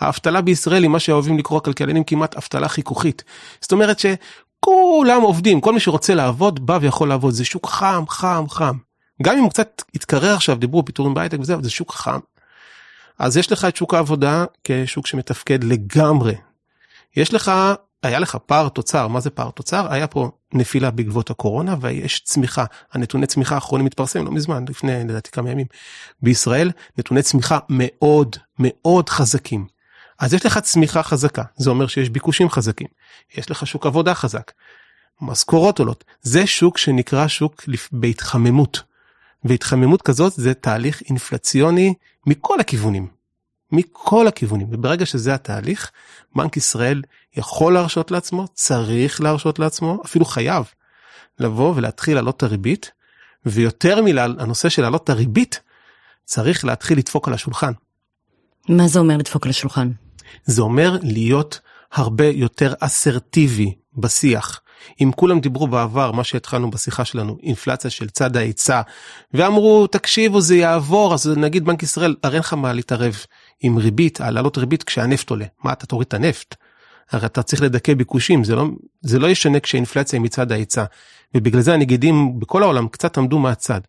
האבטלה 0.00 0.40
בישראל 0.40 0.82
היא 0.82 0.90
מה 0.90 1.00
שאוהבים 1.00 1.38
לקרוא 1.38 1.58
הכלכלנים 1.58 2.04
כמעט 2.04 2.36
אבטלה 2.36 2.68
חיכוכית. 2.68 3.24
זאת 3.60 3.72
אומרת 3.72 3.98
שכולם 3.98 5.22
עובדים, 5.22 5.60
כל 5.60 5.72
מי 5.72 5.80
שרוצה 5.80 6.14
לעבוד 6.14 6.66
בא 6.66 6.78
ויכול 6.80 7.08
לעבוד, 7.08 7.34
זה 7.34 7.44
שוק 7.44 7.66
חם, 7.66 8.04
חם, 8.08 8.44
חם. 8.48 8.76
גם 9.22 9.36
אם 9.36 9.42
הוא 9.42 9.50
קצת 9.50 9.82
התקרר 9.94 10.34
עכשיו, 10.34 10.56
דיברו 10.56 10.84
פיטורים 10.84 11.14
בהייטק 11.14 11.38
וזה, 11.40 11.54
אבל 11.54 11.62
זה 11.62 11.70
שוק 11.70 11.92
חם. 11.92 12.18
אז 13.18 13.36
יש 13.36 13.52
לך 13.52 13.64
את 13.64 13.76
שוק 13.76 13.94
העבודה 13.94 14.44
כשוק 14.64 15.06
שמתפקד 15.06 15.64
לגמרי. 15.64 16.34
יש 17.16 17.34
לך, 17.34 17.52
היה 18.02 18.18
לך 18.18 18.36
פער 18.46 18.68
תוצר, 18.68 19.08
מה 19.08 19.20
זה 19.20 19.30
פער 19.30 19.50
תוצר? 19.50 19.92
היה 19.92 20.06
פה 20.06 20.30
נפילה 20.52 20.90
בעקבות 20.90 21.30
הקורונה 21.30 21.76
ויש 21.80 22.20
צמיחה. 22.24 22.64
הנתוני 22.92 23.26
צמיחה 23.26 23.54
האחרונים 23.54 23.86
מתפרסמים 23.86 24.24
לא 24.24 24.32
מזמן, 24.32 24.64
לפני 24.68 25.04
לדעתי 25.04 25.30
כמה 25.30 25.50
ימים. 25.50 25.66
בישראל 26.22 26.70
נתוני 26.98 27.22
צמיחה 27.22 27.58
מאוד 27.68 28.36
מאוד 28.58 29.08
חזקים. 29.08 29.66
אז 30.18 30.34
יש 30.34 30.46
לך 30.46 30.58
צמיחה 30.58 31.02
חזקה, 31.02 31.42
זה 31.56 31.70
אומר 31.70 31.86
שיש 31.86 32.10
ביקושים 32.10 32.50
חזקים. 32.50 32.86
יש 33.34 33.50
לך 33.50 33.66
שוק 33.66 33.86
עבודה 33.86 34.14
חזק. 34.14 34.52
משכורות 35.20 35.78
עולות. 35.78 36.04
זה 36.22 36.46
שוק 36.46 36.78
שנקרא 36.78 37.28
שוק 37.28 37.64
בהתחממות. 37.92 38.82
והתחממות 39.44 40.02
כזאת 40.02 40.32
זה 40.32 40.54
תהליך 40.54 41.02
אינפלציוני 41.08 41.94
מכל 42.26 42.60
הכיוונים. 42.60 43.21
מכל 43.72 44.26
הכיוונים 44.26 44.66
וברגע 44.70 45.06
שזה 45.06 45.34
התהליך 45.34 45.90
בנק 46.36 46.56
ישראל 46.56 47.02
יכול 47.36 47.74
להרשות 47.74 48.10
לעצמו 48.10 48.48
צריך 48.54 49.20
להרשות 49.20 49.58
לעצמו 49.58 50.02
אפילו 50.04 50.24
חייב 50.24 50.64
לבוא 51.38 51.72
ולהתחיל 51.76 52.14
לעלות 52.14 52.36
את 52.36 52.42
הריבית 52.42 52.90
ויותר 53.46 54.02
מלנושא 54.02 54.68
של 54.68 54.82
לעלות 54.82 55.04
את 55.04 55.10
הריבית 55.10 55.60
צריך 56.24 56.64
להתחיל 56.64 56.98
לדפוק 56.98 57.28
על 57.28 57.34
השולחן. 57.34 57.72
מה 58.68 58.88
זה 58.88 58.98
אומר 58.98 59.16
לדפוק 59.16 59.44
על 59.46 59.50
השולחן? 59.50 59.90
זה 60.44 60.62
אומר 60.62 60.96
להיות 61.02 61.60
הרבה 61.92 62.26
יותר 62.26 62.74
אסרטיבי 62.80 63.74
בשיח. 63.94 64.60
אם 65.00 65.10
כולם 65.16 65.40
דיברו 65.40 65.66
בעבר 65.66 66.12
מה 66.12 66.24
שהתחלנו 66.24 66.70
בשיחה 66.70 67.04
שלנו 67.04 67.38
אינפלציה 67.42 67.90
של 67.90 68.08
צד 68.08 68.36
ההיצע 68.36 68.80
ואמרו 69.34 69.86
תקשיבו 69.86 70.40
זה 70.40 70.56
יעבור 70.56 71.14
אז 71.14 71.26
נגיד 71.36 71.64
בנק 71.64 71.82
ישראל 71.82 72.16
הרי 72.22 72.34
אין 72.34 72.40
לך 72.40 72.52
מה 72.52 72.72
להתערב 72.72 73.16
עם 73.62 73.78
ריבית, 73.78 74.20
העללות 74.20 74.58
ריבית 74.58 74.82
כשהנפט 74.82 75.30
עולה. 75.30 75.44
מה 75.64 75.72
אתה 75.72 75.86
תוריד 75.86 76.06
את 76.06 76.14
הנפט? 76.14 76.54
הרי 77.10 77.26
אתה 77.26 77.42
צריך 77.42 77.62
לדכא 77.62 77.94
ביקושים, 77.94 78.44
זה 78.44 78.56
לא, 78.56 78.66
זה 79.00 79.18
לא 79.18 79.26
ישנה 79.26 79.60
כשהאינפלציה 79.60 80.16
היא 80.16 80.24
מצד 80.24 80.52
ההיצע. 80.52 80.84
ובגלל 81.34 81.60
זה 81.60 81.74
הנגידים 81.74 82.40
בכל 82.40 82.62
העולם 82.62 82.88
קצת 82.88 83.18
עמדו 83.18 83.38
מהצד. 83.38 83.80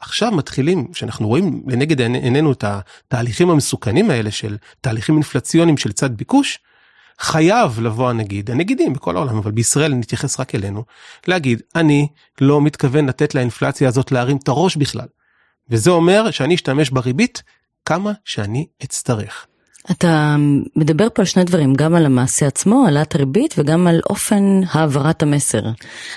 עכשיו 0.00 0.32
מתחילים, 0.32 0.92
כשאנחנו 0.92 1.28
רואים 1.28 1.62
לנגד 1.66 2.00
עינינו 2.00 2.52
את 2.52 2.64
התהליכים 2.64 3.50
המסוכנים 3.50 4.10
האלה 4.10 4.30
של 4.30 4.56
תהליכים 4.80 5.14
אינפלציוניים 5.14 5.76
של 5.76 5.92
צד 5.92 6.16
ביקוש, 6.16 6.58
חייב 7.18 7.80
לבוא 7.80 8.10
הנגיד, 8.10 8.50
הנגידים 8.50 8.92
בכל 8.92 9.16
העולם, 9.16 9.36
אבל 9.36 9.50
בישראל 9.50 9.94
נתייחס 9.94 10.40
רק 10.40 10.54
אלינו, 10.54 10.84
להגיד, 11.28 11.62
אני 11.74 12.08
לא 12.40 12.60
מתכוון 12.60 13.06
לתת 13.06 13.34
לאינפלציה 13.34 13.88
הזאת 13.88 14.12
להרים 14.12 14.36
את 14.36 14.48
הראש 14.48 14.76
בכלל. 14.76 15.06
וזה 15.70 15.90
אומר 15.90 16.30
שאני 16.30 16.54
אשתמש 16.54 16.90
בריבית 16.90 17.42
כמה 17.84 18.12
שאני 18.24 18.66
אצטרך. 18.84 19.46
אתה 19.90 20.36
מדבר 20.76 21.06
פה 21.14 21.22
על 21.22 21.26
שני 21.26 21.44
דברים, 21.44 21.74
גם 21.74 21.94
על 21.94 22.06
המעשה 22.06 22.46
עצמו, 22.46 22.84
העלאת 22.84 23.14
הריבית, 23.14 23.54
וגם 23.58 23.86
על 23.86 24.00
אופן 24.10 24.60
העברת 24.70 25.22
המסר. 25.22 25.62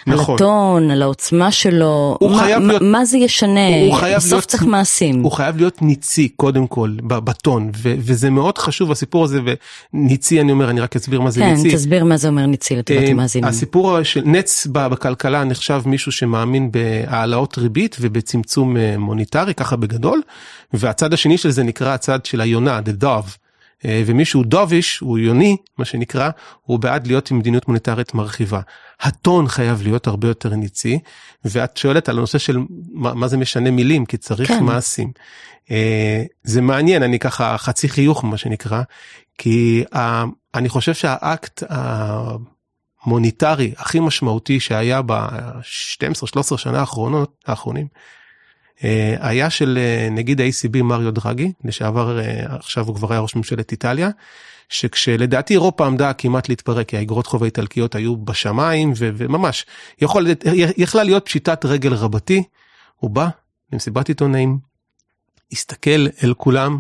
נכון. 0.08 0.36
על 0.36 0.36
הטון, 0.36 0.92
על 0.92 1.02
העוצמה 1.02 1.52
שלו, 1.52 2.18
הוא 2.20 2.32
מה, 2.32 2.40
חייב 2.40 2.60
מה, 2.60 2.68
להיות, 2.68 2.82
מה 2.82 3.06
זה 3.06 3.18
ישנה, 3.18 3.82
הוא 3.86 3.96
חייב 3.96 4.18
בסוף 4.18 4.32
להיות, 4.32 4.44
צריך 4.44 4.64
מעשים. 4.64 5.24
הוא 5.24 5.32
חייב 5.32 5.58
להיות 5.58 5.82
ניצי 5.82 6.30
קודם 6.30 6.68
כל, 6.68 6.92
בטון, 7.04 7.72
ו, 7.78 7.94
וזה 8.00 8.30
מאוד 8.30 8.58
חשוב 8.58 8.92
הסיפור 8.92 9.24
הזה, 9.24 9.40
וניצי 9.94 10.42
אני 10.42 10.52
אומר, 10.52 10.70
אני 10.70 10.80
רק 10.80 10.96
אסביר 10.96 11.22
מה 11.22 11.32
זה 11.32 11.40
כן, 11.40 11.54
ניצי. 11.54 11.70
כן, 11.70 11.76
תסביר 11.76 12.04
מה 12.04 12.18
זה 12.18 12.28
אומר 12.28 12.46
ניצי 12.46 12.76
לטובת 12.76 13.00
אה, 13.00 13.08
המאזינים. 13.08 13.50
הסיפור 13.50 14.04
של 14.04 14.22
נץ 14.26 14.68
בכלכלה 14.72 15.44
נחשב 15.44 15.82
מישהו 15.86 16.12
שמאמין 16.12 16.72
בהעלאות 16.72 17.58
ריבית 17.58 17.98
ובצמצום 18.00 18.78
אה, 18.78 18.98
מוניטרי, 18.98 19.54
ככה 19.54 19.76
בגדול, 19.76 20.22
והצד 20.74 21.14
השני 21.14 21.38
של 21.38 21.52
זה 21.52 21.64
נקרא 21.64 21.94
הצד 21.94 22.26
של 22.26 22.42
היונה, 22.42 22.80
the 22.80 23.04
dove. 23.04 23.38
אה, 23.86 24.04
ומי 24.06 24.26
שהוא 24.26 24.46
דוביש, 24.46 25.00
הוא 25.00 25.18
יוני, 25.18 25.58
מה 25.78 25.86
שנקרא, 25.86 26.30
הוא 26.62 26.80
בעד 26.80 27.08
להיות 27.08 27.32
עם 27.32 27.40
מדיניות 27.40 27.68
מוניטרית 27.68 28.14
מרחיבה. 28.14 28.62
הטון 29.00 29.48
חייב 29.48 29.82
להיות 29.82 30.08
הרבה 30.08 30.28
יותר 30.28 30.56
ניצי, 30.56 31.00
ואת 31.46 31.78
שואלת 31.78 32.10
על 32.10 32.18
הנושא 32.18 32.38
של 32.38 32.58
מה, 32.92 33.14
מה 33.14 33.28
זה 33.28 33.38
משנה 33.38 33.72
מילים, 33.72 34.06
כי 34.06 34.18
צריך 34.18 34.52
כן. 34.52 34.64
מעשים. 34.64 35.12
אה, 35.72 36.24
זה 36.44 36.62
מעניין, 36.62 37.04
אני 37.04 37.20
ככה 37.20 37.58
חצי 37.58 37.90
חיוך 37.90 38.26
מה 38.26 38.38
שנקרא, 38.38 38.82
כי 39.38 39.84
אני 40.56 40.70
חושב 40.70 40.94
שהאקט 40.94 41.64
המוניטרי 43.06 43.74
הכי 43.78 44.00
משמעותי 44.00 44.60
שהיה 44.60 45.02
ב-12-13 45.02 46.58
שנה 46.58 46.80
האחרונות, 46.80 47.44
האחרונים, 47.48 47.88
אה, 47.94 48.17
היה 49.20 49.50
של 49.50 49.78
אה, 49.82 50.10
נגיד 50.12 50.42
ה-ACB 50.42 50.82
מריו 50.84 51.12
דרגי, 51.12 51.52
לשעבר 51.64 52.20
אה, 52.20 52.56
עכשיו 52.56 52.88
הוא 52.88 52.96
כבר 52.96 53.12
היה 53.12 53.20
ראש 53.20 53.36
ממשלת 53.36 53.72
איטליה, 53.72 54.10
שכשלדעתי 54.70 55.54
אירופה 55.54 55.86
עמדה 55.86 56.14
כמעט 56.14 56.50
להתפרק, 56.50 56.88
כי 56.88 56.98
האגרות 56.98 57.28
חוב 57.28 57.44
האיטלקיות 57.44 57.96
היו 57.96 58.18
בשמיים 58.18 58.94
ו- 58.98 59.10
וממש, 59.18 59.66
יכול, 60.02 60.28
יכלה 60.78 61.04
להיות 61.04 61.26
פשיטת 61.26 61.66
רגל 61.66 61.94
רבתי, 61.94 62.44
הוא 62.96 63.10
בא 63.10 63.28
למסיבת 63.74 64.08
עיתונאים, 64.08 64.60
הסתכל 65.52 66.08
אל 66.24 66.34
כולם, 66.34 66.80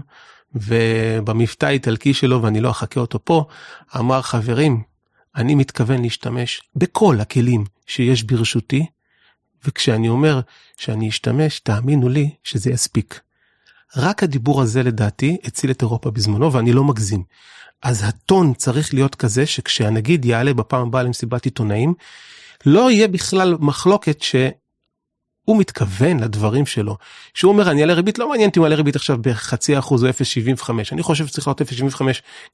ובמבטא 0.55 1.65
האיטלקי 1.65 2.13
שלו, 2.13 2.41
ואני 2.41 2.61
לא 2.61 2.69
אחכה 2.69 2.99
אותו 2.99 3.19
פה, 3.23 3.45
אמר 3.97 4.21
חברים, 4.21 4.83
אני 5.35 5.55
מתכוון 5.55 6.01
להשתמש 6.01 6.61
בכל 6.75 7.19
הכלים 7.19 7.65
שיש 7.87 8.23
ברשותי 8.23 8.85
וכשאני 9.65 10.09
אומר 10.09 10.39
שאני 10.77 11.09
אשתמש, 11.09 11.59
תאמינו 11.59 12.09
לי 12.09 12.29
שזה 12.43 12.69
יספיק. 12.69 13.19
רק 13.97 14.23
הדיבור 14.23 14.61
הזה 14.61 14.83
לדעתי 14.83 15.37
הציל 15.43 15.71
את 15.71 15.81
אירופה 15.81 16.11
בזמנו 16.11 16.53
ואני 16.53 16.73
לא 16.73 16.83
מגזים. 16.83 17.23
אז 17.83 18.03
הטון 18.07 18.53
צריך 18.53 18.93
להיות 18.93 19.15
כזה 19.15 19.45
שכשהנגיד 19.45 20.25
יעלה 20.25 20.53
בפעם 20.53 20.87
הבאה 20.87 21.03
למסיבת 21.03 21.45
עיתונאים, 21.45 21.93
לא 22.65 22.91
יהיה 22.91 23.07
בכלל 23.07 23.55
מחלוקת 23.59 24.21
שהוא 24.21 25.57
מתכוון 25.59 26.19
לדברים 26.19 26.65
שלו. 26.65 26.97
שהוא 27.33 27.51
אומר 27.51 27.71
אני 27.71 27.81
אעלה 27.81 27.93
ריבית 27.93 28.19
לא 28.19 28.29
מעניין 28.29 28.49
אותי 28.49 28.59
אם 28.59 28.63
אעלה 28.63 28.75
ריבית 28.75 28.95
עכשיו 28.95 29.17
בחצי 29.21 29.79
אחוז 29.79 30.03
או 30.03 30.09
0.75 30.09 30.69
אני 30.91 31.03
חושב 31.03 31.27
שצריך 31.27 31.47
להיות 31.47 31.61
0.75 31.61 32.01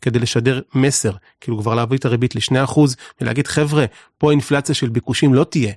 כדי 0.01 0.19
לשדר 0.19 0.61
מסר 0.75 1.11
כאילו 1.41 1.59
כבר 1.59 1.75
להביא 1.75 1.97
את 1.97 2.05
הריבית 2.05 2.35
לשני 2.35 2.63
אחוז 2.63 2.95
ולהגיד 3.21 3.47
חבר'ה 3.47 3.85
פה 4.17 4.31
אינפלציה 4.31 4.75
של 4.75 4.89
ביקושים 4.89 5.33
לא 5.33 5.43
תהיה. 5.43 5.73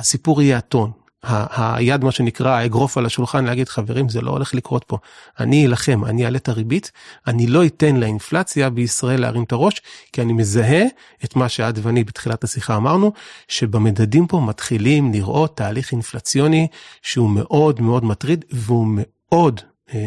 הסיפור 0.00 0.42
יהיה 0.42 0.58
הטון. 0.58 0.90
היד 1.22 2.04
מה 2.04 2.12
שנקרא 2.12 2.50
האגרוף 2.50 2.98
על 2.98 3.06
השולחן 3.06 3.44
להגיד 3.44 3.68
חברים 3.68 4.08
זה 4.08 4.20
לא 4.20 4.30
הולך 4.30 4.54
לקרות 4.54 4.84
פה 4.84 4.98
אני 5.40 5.66
אלחם 5.66 6.04
אני 6.04 6.24
אעלה 6.24 6.38
את 6.38 6.48
הריבית 6.48 6.92
אני 7.26 7.46
לא 7.46 7.66
אתן 7.66 7.96
לאינפלציה 7.96 8.70
בישראל 8.70 9.20
להרים 9.20 9.42
את 9.42 9.52
הראש 9.52 9.82
כי 10.12 10.22
אני 10.22 10.32
מזהה 10.32 10.84
את 11.24 11.36
מה 11.36 11.48
שאת 11.48 11.74
ואני 11.82 12.04
בתחילת 12.04 12.44
השיחה 12.44 12.76
אמרנו 12.76 13.12
שבמדדים 13.48 14.26
פה 14.26 14.40
מתחילים 14.40 15.12
לראות 15.12 15.56
תהליך 15.56 15.92
אינפלציוני 15.92 16.66
שהוא 17.02 17.30
מאוד 17.30 17.80
מאוד 17.80 18.04
מטריד 18.04 18.44
והוא 18.52 18.86
מאוד 18.90 19.60
אה, 19.94 19.98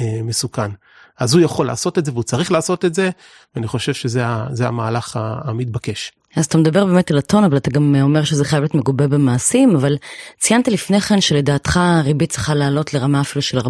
אה, 0.00 0.20
מסוכן. 0.22 0.70
אז 1.18 1.34
הוא 1.34 1.42
יכול 1.42 1.66
לעשות 1.66 1.98
את 1.98 2.04
זה 2.04 2.12
והוא 2.12 2.22
צריך 2.22 2.52
לעשות 2.52 2.84
את 2.84 2.94
זה 2.94 3.10
ואני 3.54 3.66
חושב 3.66 3.94
שזה 3.94 4.66
המהלך 4.66 5.18
המתבקש. 5.20 6.12
אז 6.36 6.44
אתה 6.44 6.58
מדבר 6.58 6.86
באמת 6.86 7.10
על 7.10 7.18
הטון, 7.18 7.44
אבל 7.44 7.56
אתה 7.56 7.70
גם 7.70 7.94
אומר 8.02 8.24
שזה 8.24 8.44
חייב 8.44 8.62
להיות 8.62 8.74
מגובה 8.74 9.06
במעשים, 9.06 9.76
אבל 9.76 9.96
ציינת 10.38 10.68
לפני 10.68 11.00
כן 11.00 11.20
שלדעתך 11.20 11.76
הריבית 11.76 12.30
צריכה 12.30 12.54
לעלות 12.54 12.94
לרמה 12.94 13.20
אפילו 13.20 13.42
של 13.42 13.58
4%. 13.58 13.62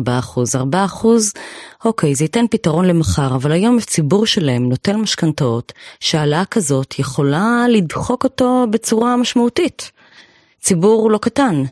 4% 0.75 1.07
אוקיי, 1.85 2.15
זה 2.15 2.25
ייתן 2.25 2.45
פתרון 2.51 2.85
למחר, 2.85 3.35
אבל 3.35 3.53
היום 3.53 3.81
ציבור 3.81 4.27
שלהם 4.27 4.69
נוטל 4.69 4.97
משכנתאות, 4.97 5.73
שהעלאה 6.01 6.45
כזאת 6.45 6.99
יכולה 6.99 7.65
לדחוק 7.69 8.25
אותו 8.25 8.67
בצורה 8.71 9.17
משמעותית. 9.17 9.91
ציבור 10.61 11.11
לא 11.11 11.19
קטן. 11.19 11.63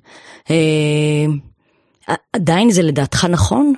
אה, 0.50 2.16
עדיין 2.32 2.70
זה 2.70 2.82
לדעתך 2.82 3.25
נכון? 3.25 3.73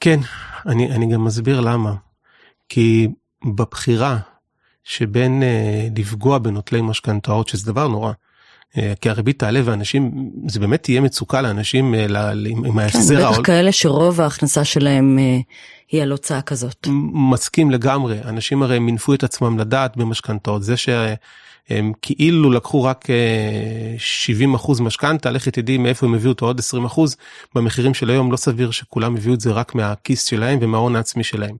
כן, 0.00 0.20
אני, 0.66 0.90
אני 0.90 1.12
גם 1.12 1.24
מסביר 1.24 1.60
למה. 1.60 1.94
כי 2.68 3.08
בבחירה 3.54 4.18
שבין 4.86 5.42
אה, 5.42 5.88
לפגוע 5.96 6.38
בנוטלי 6.38 6.80
משכנתאות 6.80 7.48
שזה 7.48 7.72
דבר 7.72 7.88
נורא. 7.88 8.12
אה, 8.78 8.92
כי 9.00 9.10
הריבית 9.10 9.38
תעלה 9.38 9.60
ואנשים 9.64 10.30
זה 10.46 10.60
באמת 10.60 10.82
תהיה 10.82 11.00
מצוקה 11.00 11.40
לאנשים 11.40 11.94
אה, 11.94 12.30
עם 12.44 12.72
כן, 12.72 12.78
ההחזר. 12.78 13.14
כן, 13.14 13.20
בטח 13.20 13.32
העול... 13.32 13.44
כאלה 13.44 13.72
שרוב 13.72 14.20
ההכנסה 14.20 14.64
שלהם 14.64 15.18
היא 15.90 16.02
על 16.02 16.10
הוצאה 16.10 16.42
כזאת. 16.42 16.86
מסכים 17.12 17.70
לגמרי 17.70 18.18
אנשים 18.24 18.62
הרי 18.62 18.78
מינפו 18.78 19.14
את 19.14 19.24
עצמם 19.24 19.58
לדעת 19.58 19.96
במשכנתאות 19.96 20.62
זה 20.62 20.76
שהם 20.76 21.92
כאילו 22.02 22.50
לקחו 22.50 22.82
רק 22.82 23.06
70 23.98 24.50
אה, 24.50 24.56
אחוז 24.56 24.80
משכנתה 24.80 25.30
לכי 25.30 25.50
תדעי 25.50 25.78
מאיפה 25.78 26.06
הם 26.06 26.14
הביאו 26.14 26.32
אותו 26.32 26.46
עוד 26.46 26.58
20 26.58 26.84
אחוז 26.84 27.16
במחירים 27.54 27.94
של 27.94 28.10
היום 28.10 28.32
לא 28.32 28.36
סביר 28.36 28.70
שכולם 28.70 29.16
הביאו 29.16 29.34
את 29.34 29.40
זה 29.40 29.50
רק 29.50 29.74
מהכיס 29.74 30.24
שלהם 30.24 30.58
ומההון 30.62 30.96
העצמי 30.96 31.24
שלהם. 31.24 31.56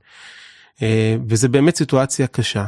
וזה 1.28 1.48
באמת 1.48 1.76
סיטואציה 1.76 2.26
קשה. 2.26 2.64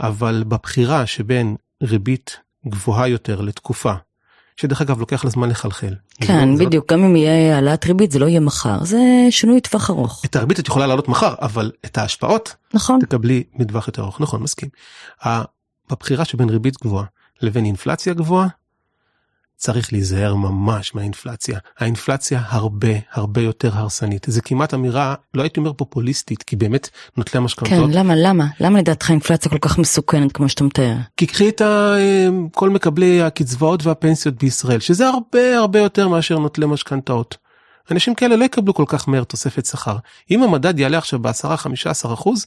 אבל 0.00 0.44
בבחירה 0.48 1.06
שבין 1.06 1.56
ריבית 1.82 2.36
גבוהה 2.68 3.08
יותר 3.08 3.40
לתקופה, 3.40 3.92
שדרך 4.56 4.80
אגב 4.80 5.00
לוקח 5.00 5.24
לה 5.24 5.30
זמן 5.30 5.48
לחלחל. 5.48 5.94
כן, 6.20 6.48
לא, 6.48 6.64
בדיוק, 6.64 6.92
לא... 6.92 6.96
גם 6.96 7.04
אם 7.04 7.16
יהיה 7.16 7.54
העלאת 7.54 7.86
ריבית 7.86 8.10
זה 8.10 8.18
לא 8.18 8.26
יהיה 8.26 8.40
מחר, 8.40 8.84
זה 8.84 8.98
שינוי 9.30 9.60
טווח 9.60 9.90
ארוך. 9.90 10.22
את 10.24 10.36
הריבית 10.36 10.58
את 10.60 10.68
יכולה 10.68 10.86
לעלות 10.86 11.08
מחר, 11.08 11.34
אבל 11.42 11.70
את 11.84 11.98
ההשפעות 11.98 12.54
נכון. 12.74 13.00
תקבלי 13.00 13.44
מטווח 13.54 13.86
יותר 13.86 14.02
ארוך, 14.02 14.20
נכון, 14.20 14.42
מסכים. 14.42 14.68
בבחירה 15.90 16.24
שבין 16.24 16.48
ריבית 16.48 16.74
גבוהה 16.82 17.04
לבין 17.42 17.64
אינפלציה 17.64 18.14
גבוהה, 18.14 18.48
צריך 19.60 19.92
להיזהר 19.92 20.34
ממש 20.34 20.94
מהאינפלציה. 20.94 21.58
האינפלציה 21.78 22.42
הרבה 22.48 22.88
הרבה 23.12 23.40
יותר 23.40 23.70
הרסנית. 23.76 24.26
זה 24.28 24.40
כמעט 24.40 24.74
אמירה, 24.74 25.14
לא 25.34 25.42
הייתי 25.42 25.60
אומר 25.60 25.72
פופוליסטית, 25.72 26.42
כי 26.42 26.56
באמת 26.56 26.88
נוטלי 27.16 27.38
המשכנתות. 27.38 27.90
כן, 27.90 27.98
למה, 27.98 28.14
למה? 28.16 28.46
למה 28.60 28.78
לדעתך 28.78 29.10
אינפלציה 29.10 29.50
כל 29.50 29.58
כך 29.58 29.78
מסוכנת 29.78 30.32
כמו 30.32 30.48
שאתה 30.48 30.64
מתאר? 30.64 30.94
כי 31.16 31.26
קחי 31.26 31.48
את 31.48 31.62
אה, 31.62 32.28
כל 32.54 32.70
מקבלי 32.70 33.22
הקצבאות 33.22 33.86
והפנסיות 33.86 34.34
בישראל, 34.34 34.80
שזה 34.80 35.08
הרבה 35.08 35.58
הרבה 35.58 35.78
יותר 35.78 36.08
מאשר 36.08 36.38
נוטלי 36.38 36.66
משכנתאות. 36.66 37.36
אנשים 37.90 38.14
כאלה 38.14 38.36
לא 38.36 38.44
יקבלו 38.44 38.74
כל 38.74 38.84
כך 38.86 39.08
מהר 39.08 39.24
תוספת 39.24 39.66
שכר. 39.66 39.96
אם 40.30 40.42
המדד 40.42 40.78
יעלה 40.78 40.98
עכשיו 40.98 41.18
ב-10-15 41.18 42.14
אחוז, 42.14 42.46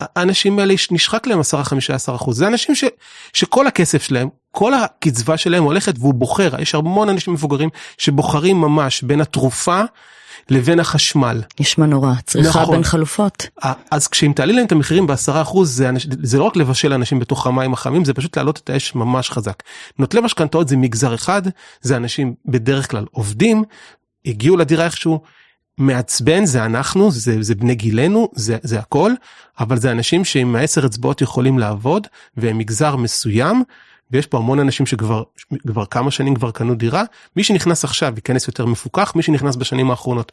האנשים 0.00 0.58
האלה 0.58 0.74
נשחק 0.90 1.26
להם 1.26 1.40
10-15 1.40 2.14
אחוז 2.14 2.38
זה 2.38 2.46
אנשים 2.46 2.74
ש, 2.74 2.84
שכל 3.32 3.66
הכסף 3.66 4.02
שלהם 4.02 4.28
כל 4.50 4.74
הקצבה 4.74 5.36
שלהם 5.36 5.64
הולכת 5.64 5.94
והוא 5.98 6.14
בוחר 6.14 6.60
יש 6.60 6.74
המון 6.74 7.08
אנשים 7.08 7.32
מבוגרים 7.32 7.68
שבוחרים 7.98 8.60
ממש 8.60 9.02
בין 9.02 9.20
התרופה 9.20 9.82
לבין 10.50 10.80
החשמל. 10.80 11.42
נשמע 11.60 11.86
נורא 11.86 12.12
צריכה 12.26 12.60
נכון. 12.60 12.74
בין 12.74 12.84
חלופות. 12.84 13.46
אז 13.90 14.08
כשאם 14.08 14.32
תעלי 14.32 14.52
להם 14.52 14.66
את 14.66 14.72
המחירים 14.72 15.06
בעשרה 15.06 15.42
אחוז 15.42 15.76
זה, 15.76 15.90
זה 16.22 16.38
לא 16.38 16.44
רק 16.44 16.56
לבשל 16.56 16.92
אנשים 16.92 17.18
בתוך 17.18 17.46
המים 17.46 17.72
החמים 17.72 18.04
זה 18.04 18.14
פשוט 18.14 18.36
להעלות 18.36 18.58
את 18.64 18.70
האש 18.70 18.94
ממש 18.94 19.30
חזק. 19.30 19.62
נוטלי 19.98 20.20
משכנתאות 20.20 20.68
זה 20.68 20.76
מגזר 20.76 21.14
אחד 21.14 21.42
זה 21.80 21.96
אנשים 21.96 22.34
בדרך 22.46 22.90
כלל 22.90 23.04
עובדים 23.10 23.64
הגיעו 24.26 24.56
לדירה 24.56 24.84
איכשהו 24.84 25.20
מעצבן 25.78 26.44
זה 26.44 26.64
אנחנו 26.64 27.10
זה 27.10 27.36
זה 27.40 27.54
בני 27.54 27.74
גילנו 27.74 28.28
זה 28.34 28.56
זה 28.62 28.78
הכל 28.78 29.12
אבל 29.60 29.78
זה 29.78 29.90
אנשים 29.90 30.24
שעם 30.24 30.56
העשר 30.56 30.86
אצבעות 30.86 31.20
יכולים 31.20 31.58
לעבוד 31.58 32.06
והם 32.36 32.58
מגזר 32.58 32.96
מסוים 32.96 33.62
ויש 34.10 34.26
פה 34.26 34.38
המון 34.38 34.58
אנשים 34.58 34.86
שכבר 34.86 35.22
כבר 35.66 35.86
כמה 35.86 36.10
שנים 36.10 36.34
כבר 36.34 36.50
קנו 36.50 36.74
דירה. 36.74 37.02
מי 37.36 37.44
שנכנס 37.44 37.84
עכשיו 37.84 38.12
ייכנס 38.16 38.48
יותר 38.48 38.66
מפוקח 38.66 39.12
מי 39.16 39.22
שנכנס 39.22 39.56
בשנים 39.56 39.90
האחרונות 39.90 40.32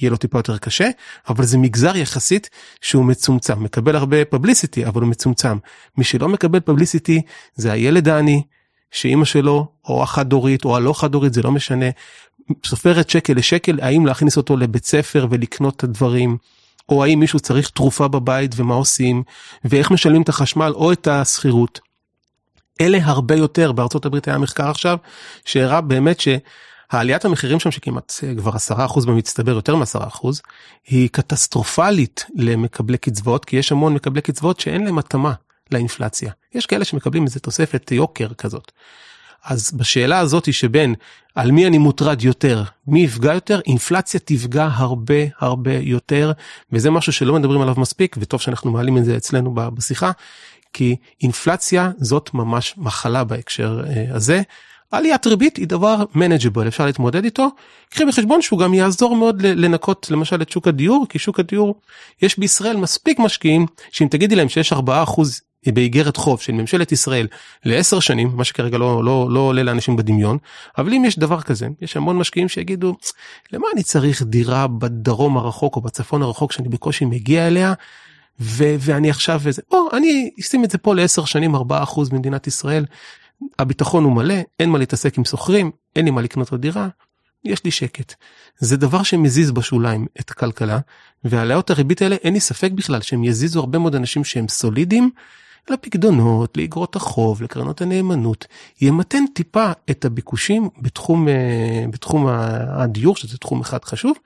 יהיה 0.00 0.10
לו 0.10 0.16
טיפה 0.16 0.38
יותר 0.38 0.58
קשה 0.58 0.88
אבל 1.28 1.44
זה 1.44 1.58
מגזר 1.58 1.96
יחסית 1.96 2.50
שהוא 2.80 3.04
מצומצם. 3.04 3.62
מקבל 3.62 3.96
הרבה 3.96 4.24
פבליסיטי 4.24 4.86
אבל 4.86 5.02
הוא 5.02 5.10
מצומצם. 5.10 5.58
מי 5.96 6.04
שלא 6.04 6.28
מקבל 6.28 6.60
פבליסיטי 6.60 7.22
זה 7.54 7.72
הילד 7.72 8.08
העני 8.08 8.42
שאימא 8.90 9.24
שלו 9.24 9.66
או 9.84 10.02
החד 10.02 10.32
הורית 10.32 10.64
או 10.64 10.76
הלא 10.76 10.92
חד 10.92 11.14
הורית 11.14 11.34
זה 11.34 11.42
לא 11.42 11.50
משנה 11.50 11.86
סופרת 12.66 13.10
שקל 13.10 13.32
לשקל 13.32 13.78
האם 13.82 14.06
להכניס 14.06 14.36
אותו 14.36 14.56
לבית 14.56 14.84
ספר 14.84 15.26
ולקנות 15.30 15.76
את 15.76 15.84
הדברים 15.84 16.36
או 16.88 17.04
האם 17.04 17.20
מישהו 17.20 17.40
צריך 17.40 17.70
תרופה 17.70 18.08
בבית 18.08 18.52
ומה 18.56 18.74
עושים 18.74 19.22
ואיך 19.64 19.90
משלמים 19.90 20.22
את 20.22 20.28
החשמל 20.28 20.72
או 20.74 20.92
את 20.92 21.08
השכירות. 21.08 21.80
אלה 22.80 22.98
הרבה 23.02 23.34
יותר 23.34 23.72
בארצות 23.72 24.06
הברית 24.06 24.28
היה 24.28 24.38
מחקר 24.38 24.70
עכשיו 24.70 24.98
שהראה 25.44 25.80
באמת 25.80 26.20
שהעליית 26.20 27.24
המחירים 27.24 27.60
שם 27.60 27.70
שכמעט 27.70 28.12
כבר 28.36 28.52
10% 28.52 29.06
במצטבר 29.06 29.52
יותר 29.52 29.76
מ-10% 29.76 30.26
היא 30.86 31.08
קטסטרופלית 31.08 32.26
למקבלי 32.36 32.98
קצבאות 32.98 33.44
כי 33.44 33.56
יש 33.56 33.72
המון 33.72 33.94
מקבלי 33.94 34.22
קצבאות 34.22 34.60
שאין 34.60 34.84
להם 34.84 34.98
התאמה 34.98 35.32
לאינפלציה 35.70 36.32
יש 36.54 36.66
כאלה 36.66 36.84
שמקבלים 36.84 37.24
איזה 37.24 37.40
תוספת 37.40 37.92
יוקר 37.92 38.28
כזאת. 38.34 38.72
אז 39.44 39.72
בשאלה 39.72 40.18
הזאת 40.18 40.52
שבין 40.52 40.94
על 41.34 41.50
מי 41.50 41.66
אני 41.66 41.78
מוטרד 41.78 42.22
יותר, 42.22 42.62
מי 42.86 43.00
יפגע 43.00 43.34
יותר, 43.34 43.60
אינפלציה 43.66 44.20
תפגע 44.20 44.68
הרבה 44.72 45.14
הרבה 45.40 45.72
יותר, 45.74 46.32
וזה 46.72 46.90
משהו 46.90 47.12
שלא 47.12 47.34
מדברים 47.34 47.60
עליו 47.60 47.74
מספיק, 47.78 48.16
וטוב 48.18 48.40
שאנחנו 48.40 48.70
מעלים 48.70 48.98
את 48.98 49.04
זה 49.04 49.16
אצלנו 49.16 49.54
בשיחה, 49.54 50.10
כי 50.72 50.96
אינפלציה 51.22 51.90
זאת 51.98 52.34
ממש 52.34 52.74
מחלה 52.76 53.24
בהקשר 53.24 53.82
אה, 53.86 54.04
הזה. 54.10 54.42
עליית 54.90 55.26
ריבית 55.26 55.56
היא 55.56 55.66
דבר 55.66 56.04
מנג'יבל 56.14 56.68
אפשר 56.68 56.86
להתמודד 56.86 57.24
איתו. 57.24 57.48
קחי 57.90 58.04
בחשבון 58.04 58.42
שהוא 58.42 58.58
גם 58.58 58.74
יעזור 58.74 59.16
מאוד 59.16 59.42
לנקות 59.42 60.06
למשל 60.10 60.42
את 60.42 60.50
שוק 60.50 60.68
הדיור 60.68 61.06
כי 61.08 61.18
שוק 61.18 61.40
הדיור 61.40 61.74
יש 62.22 62.38
בישראל 62.38 62.76
מספיק 62.76 63.18
משקיעים 63.18 63.66
שאם 63.90 64.08
תגידי 64.10 64.36
להם 64.36 64.48
שיש 64.48 64.72
4% 64.72 64.76
באיגרת 65.66 66.16
חוב 66.16 66.40
של 66.40 66.52
ממשלת 66.52 66.92
ישראל 66.92 67.26
לעשר 67.64 68.00
שנים 68.00 68.30
מה 68.34 68.44
שכרגע 68.44 68.78
לא 68.78 69.04
לא 69.04 69.28
לא 69.30 69.40
עולה 69.40 69.62
לאנשים 69.62 69.96
בדמיון 69.96 70.38
אבל 70.78 70.94
אם 70.94 71.04
יש 71.04 71.18
דבר 71.18 71.40
כזה 71.40 71.68
יש 71.80 71.96
המון 71.96 72.16
משקיעים 72.18 72.48
שיגידו 72.48 72.96
למה 73.52 73.66
אני 73.74 73.82
צריך 73.82 74.22
דירה 74.22 74.66
בדרום 74.66 75.36
הרחוק 75.36 75.76
או 75.76 75.80
בצפון 75.80 76.22
הרחוק 76.22 76.52
שאני 76.52 76.68
בקושי 76.68 77.04
מגיע 77.04 77.46
אליה. 77.46 77.74
ו- 78.40 78.74
ואני 78.80 79.10
עכשיו 79.10 79.40
וזה 79.42 79.62
בוא 79.70 79.88
אני 79.96 80.30
אשים 80.40 80.64
את 80.64 80.70
זה 80.70 80.78
פה 80.78 80.94
לעשר 80.94 81.24
שנים 81.24 81.54
4% 81.54 81.58
ממדינת 82.12 82.46
ישראל. 82.46 82.84
הביטחון 83.58 84.04
הוא 84.04 84.12
מלא 84.12 84.34
אין 84.60 84.70
מה 84.70 84.78
להתעסק 84.78 85.18
עם 85.18 85.24
שוכרים 85.24 85.70
אין 85.96 86.04
לי 86.04 86.10
מה 86.10 86.22
לקנות 86.22 86.50
עוד 86.50 86.60
דירה. 86.60 86.88
יש 87.44 87.64
לי 87.64 87.70
שקט. 87.70 88.14
זה 88.58 88.76
דבר 88.76 89.02
שמזיז 89.02 89.50
בשוליים 89.50 90.06
את 90.20 90.30
הכלכלה 90.30 90.78
והעלאות 91.24 91.70
הריבית 91.70 92.02
האלה 92.02 92.16
אין 92.16 92.32
לי 92.32 92.40
ספק 92.40 92.70
בכלל 92.72 93.00
שהם 93.00 93.24
יזיזו 93.24 93.60
הרבה 93.60 93.78
מאוד 93.78 93.94
אנשים 93.94 94.24
שהם 94.24 94.48
סולידיים 94.48 95.10
לפקדונות, 95.70 96.56
לאגרות 96.56 96.96
החוב, 96.96 97.42
לקרנות 97.42 97.80
הנאמנות, 97.80 98.46
ימתן 98.80 99.24
טיפה 99.34 99.72
את 99.90 100.04
הביקושים 100.04 100.68
בתחום, 100.78 101.28
אה, 101.28 101.84
בתחום 101.90 102.26
הדיור, 102.68 103.16
שזה 103.16 103.38
תחום 103.38 103.60
אחד 103.60 103.84
חשוב, 103.84 104.16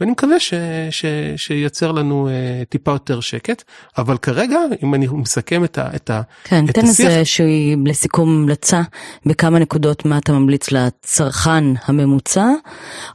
ואני 0.00 0.12
מקווה 0.12 0.40
ש, 0.40 0.54
ש, 0.90 1.04
שייצר 1.36 1.92
לנו 1.92 2.28
uh, 2.28 2.64
טיפה 2.68 2.90
יותר 2.90 3.20
שקט, 3.20 3.62
אבל 3.98 4.18
כרגע, 4.18 4.58
אם 4.82 4.94
אני 4.94 5.06
מסכם 5.12 5.64
את, 5.64 5.78
ה, 5.78 5.88
את, 5.96 6.10
ה, 6.10 6.20
כן, 6.44 6.64
את 6.64 6.74
תן 6.74 6.80
איזה 6.80 7.24
שהיא 7.24 7.76
לסיכום 7.86 8.28
המלצה 8.28 8.82
בכמה 9.26 9.58
נקודות 9.58 10.04
מה 10.04 10.18
אתה 10.18 10.32
ממליץ 10.32 10.72
לצרכן 10.72 11.64
הממוצע, 11.84 12.46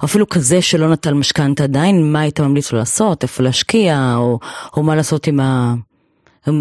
אפילו 0.04 0.30
כזה 0.30 0.62
שלא 0.62 0.92
נטל 0.92 1.14
משכנתה 1.14 1.64
עדיין, 1.64 2.12
מה 2.12 2.20
היית 2.20 2.40
ממליץ 2.40 2.72
לו 2.72 2.80
לעשות, 2.80 3.24
איפה 3.24 3.44
להשקיע, 3.44 4.14
או, 4.18 4.40
או 4.78 4.84
מה 4.84 4.96
לעשות 4.96 5.28
עם 5.28 5.40
ה... 5.40 5.74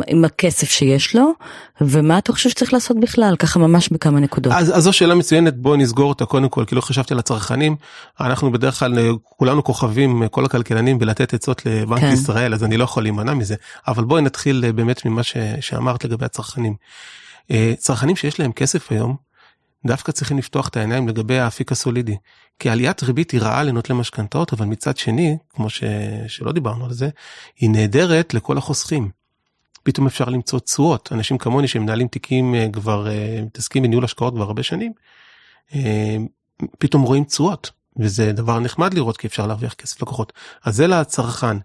עם 0.07 0.25
הכסף 0.25 0.70
שיש 0.70 1.16
לו, 1.16 1.33
ומה 1.81 2.18
אתה 2.18 2.33
חושב 2.33 2.51
שצריך 2.51 2.73
לעשות 2.73 3.01
בכלל, 3.01 3.37
ככה 3.38 3.59
ממש 3.59 3.88
בכמה 3.88 4.20
נקודות. 4.20 4.53
אז, 4.53 4.77
אז 4.77 4.83
זו 4.83 4.92
שאלה 4.92 5.14
מצוינת, 5.14 5.57
בואו 5.57 5.77
נסגור 5.77 6.09
אותה 6.09 6.27
קודם 6.27 6.49
כל, 6.49 6.64
כי 6.64 6.75
לא 6.75 6.81
חשבתי 6.81 7.14
על 7.14 7.18
הצרכנים. 7.18 7.77
אנחנו 8.20 8.53
בדרך 8.53 8.79
כלל 8.79 9.16
כולנו 9.25 9.64
כוכבים, 9.64 10.29
כל 10.29 10.44
הכלכלנים, 10.44 10.99
בלתת 10.99 11.35
עצות 11.35 11.66
לבנק 11.66 12.01
כן. 12.01 12.12
ישראל, 12.12 12.55
אז 12.55 12.64
אני 12.64 12.77
לא 12.77 12.85
יכול 12.85 13.03
להימנע 13.03 13.35
מזה. 13.35 13.55
אבל 13.88 14.05
בואי 14.05 14.23
נתחיל 14.23 14.73
באמת 14.73 15.07
ממה 15.07 15.23
ש, 15.23 15.37
שאמרת 15.61 16.05
לגבי 16.05 16.25
הצרכנים. 16.25 16.75
אה, 17.51 17.73
צרכנים 17.79 18.16
שיש 18.16 18.40
להם 18.40 18.53
כסף 18.53 18.92
היום, 18.92 19.16
דווקא 19.87 20.12
צריכים 20.12 20.38
לפתוח 20.38 20.68
את 20.68 20.77
העיניים 20.77 21.09
לגבי 21.09 21.38
האפיק 21.38 21.73
הסולידי. 21.73 22.16
כי 22.59 22.70
עליית 22.70 23.03
ריבית 23.03 23.31
היא 23.31 23.40
רעה 23.40 23.62
לנוטלי 23.62 23.97
משכנתאות, 23.97 24.53
אבל 24.53 24.66
מצד 24.66 24.97
שני, 24.97 25.37
כמו 25.51 25.70
ש... 25.70 25.85
שלא 26.29 26.53
דיברנו 26.53 26.85
על 26.85 26.92
זה, 26.92 27.09
היא 27.59 27.70
נהדרת 27.70 28.35
לכל 28.35 28.59
החוסכים. 28.59 29.23
פתאום 29.85 30.07
אפשר 30.07 30.25
למצוא 30.25 30.59
תשואות. 30.59 31.09
אנשים 31.12 31.38
כמוני 31.38 31.68
שמנהלים 31.68 32.09
תיקים 32.09 32.55
אה, 32.55 32.66
כבר 32.73 33.09
אה, 33.09 33.40
מתעסקים 33.42 33.83
בניהול 33.83 34.05
השקעות 34.05 34.35
כבר 34.35 34.42
הרבה 34.42 34.62
שנים. 34.62 34.92
אה, 35.75 36.16
פתאום 36.79 37.03
רואים 37.03 37.25
תשואות 37.25 37.70
וזה 37.97 38.33
דבר 38.33 38.61
נחמד 38.61 38.94
לראות 38.94 39.16
כי 39.16 39.27
אפשר 39.27 39.47
להרוויח 39.47 39.75
כסף 39.75 40.03
לקוחות. 40.03 40.33
אז 40.64 40.77
זה 40.77 40.87
לצרכן. 40.87 41.57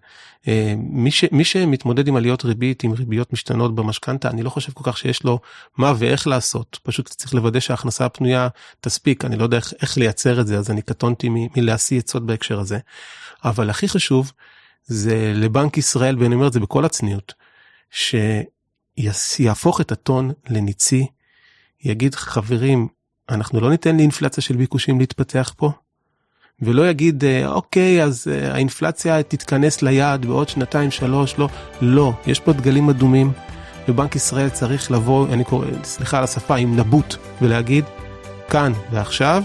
מי, 0.76 1.10
ש, 1.10 1.24
מי 1.32 1.44
שמתמודד 1.44 2.08
עם 2.08 2.16
עליות 2.16 2.44
ריבית 2.44 2.84
עם 2.84 2.92
ריביות 2.92 3.32
משתנות 3.32 3.74
במשכנתה 3.74 4.30
אני 4.30 4.42
לא 4.42 4.50
חושב 4.50 4.72
כל 4.72 4.84
כך 4.84 4.98
שיש 4.98 5.24
לו 5.24 5.38
מה 5.76 5.92
ואיך 5.98 6.26
לעשות. 6.26 6.78
פשוט 6.82 7.08
צריך 7.08 7.34
לוודא 7.34 7.60
שההכנסה 7.60 8.04
הפנויה 8.04 8.48
תספיק. 8.80 9.24
אני 9.24 9.36
לא 9.36 9.42
יודע 9.42 9.56
איך, 9.56 9.72
איך 9.82 9.98
לייצר 9.98 10.40
את 10.40 10.46
זה 10.46 10.58
אז 10.58 10.70
אני 10.70 10.82
קטונתי 10.82 11.28
מלהשיא 11.56 11.98
עצות 11.98 12.26
בהקשר 12.26 12.60
הזה. 12.60 12.78
אבל 13.44 13.70
הכי 13.70 13.88
חשוב 13.88 14.32
זה 14.84 15.32
לבנק 15.34 15.78
ישראל 15.78 16.16
ואני 16.18 16.34
אומר 16.34 16.46
את 16.46 16.52
זה 16.52 16.60
בכל 16.60 16.84
הצניעות 16.84 17.34
שיהפוך 17.90 19.80
את 19.80 19.92
הטון 19.92 20.32
לניצי, 20.50 21.06
יגיד 21.84 22.14
חברים, 22.14 22.88
אנחנו 23.28 23.60
לא 23.60 23.70
ניתן 23.70 23.96
לאינפלציה 23.96 24.42
של 24.42 24.56
ביקושים 24.56 25.00
להתפתח 25.00 25.52
פה, 25.56 25.70
ולא 26.62 26.90
יגיד 26.90 27.24
אה, 27.24 27.46
אוקיי 27.46 28.02
אז 28.02 28.28
אה, 28.32 28.52
האינפלציה 28.52 29.22
תתכנס 29.22 29.82
ליעד 29.82 30.26
בעוד 30.26 30.48
שנתיים 30.48 30.90
שלוש 30.90 31.38
לא 31.38 31.48
לא 31.80 32.12
יש 32.26 32.40
פה 32.40 32.52
דגלים 32.52 32.90
אדומים 32.90 33.32
ובנק 33.88 34.16
ישראל 34.16 34.48
צריך 34.48 34.90
לבוא 34.90 35.26
אני 35.32 35.44
קורא 35.44 35.66
סליחה 35.84 36.18
על 36.18 36.24
השפה 36.24 36.56
עם 36.56 36.76
נבוט 36.76 37.16
ולהגיד 37.42 37.84
כאן 38.50 38.72
ועכשיו 38.90 39.42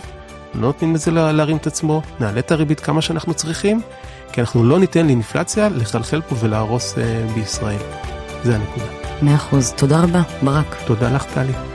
לא 0.54 0.62
נותנים 0.62 0.96
לזה 0.96 1.12
להרים 1.12 1.58
את 1.58 1.68
עצמו 1.68 2.02
נעלה 2.20 2.40
את 2.40 2.52
הריבית 2.52 2.80
כמה 2.80 3.02
שאנחנו 3.02 3.34
צריכים 3.34 3.82
כי 4.32 4.42
אנחנו 4.42 4.64
לא 4.64 4.80
ניתן 4.80 5.06
לאינפלציה 5.06 5.70
לחלחל 5.70 6.22
פה 6.22 6.36
ולהרוס 6.40 6.94
uh, 6.94 6.98
בישראל. 7.34 8.15
זה 8.46 8.56
הנקודה. 8.56 8.86
מאה 9.22 9.36
אחוז, 9.36 9.74
תודה 9.78 10.04
רבה, 10.04 10.22
ברק. 10.44 10.76
תודה 10.86 11.12
לך, 11.12 11.26
טלי. 11.34 11.75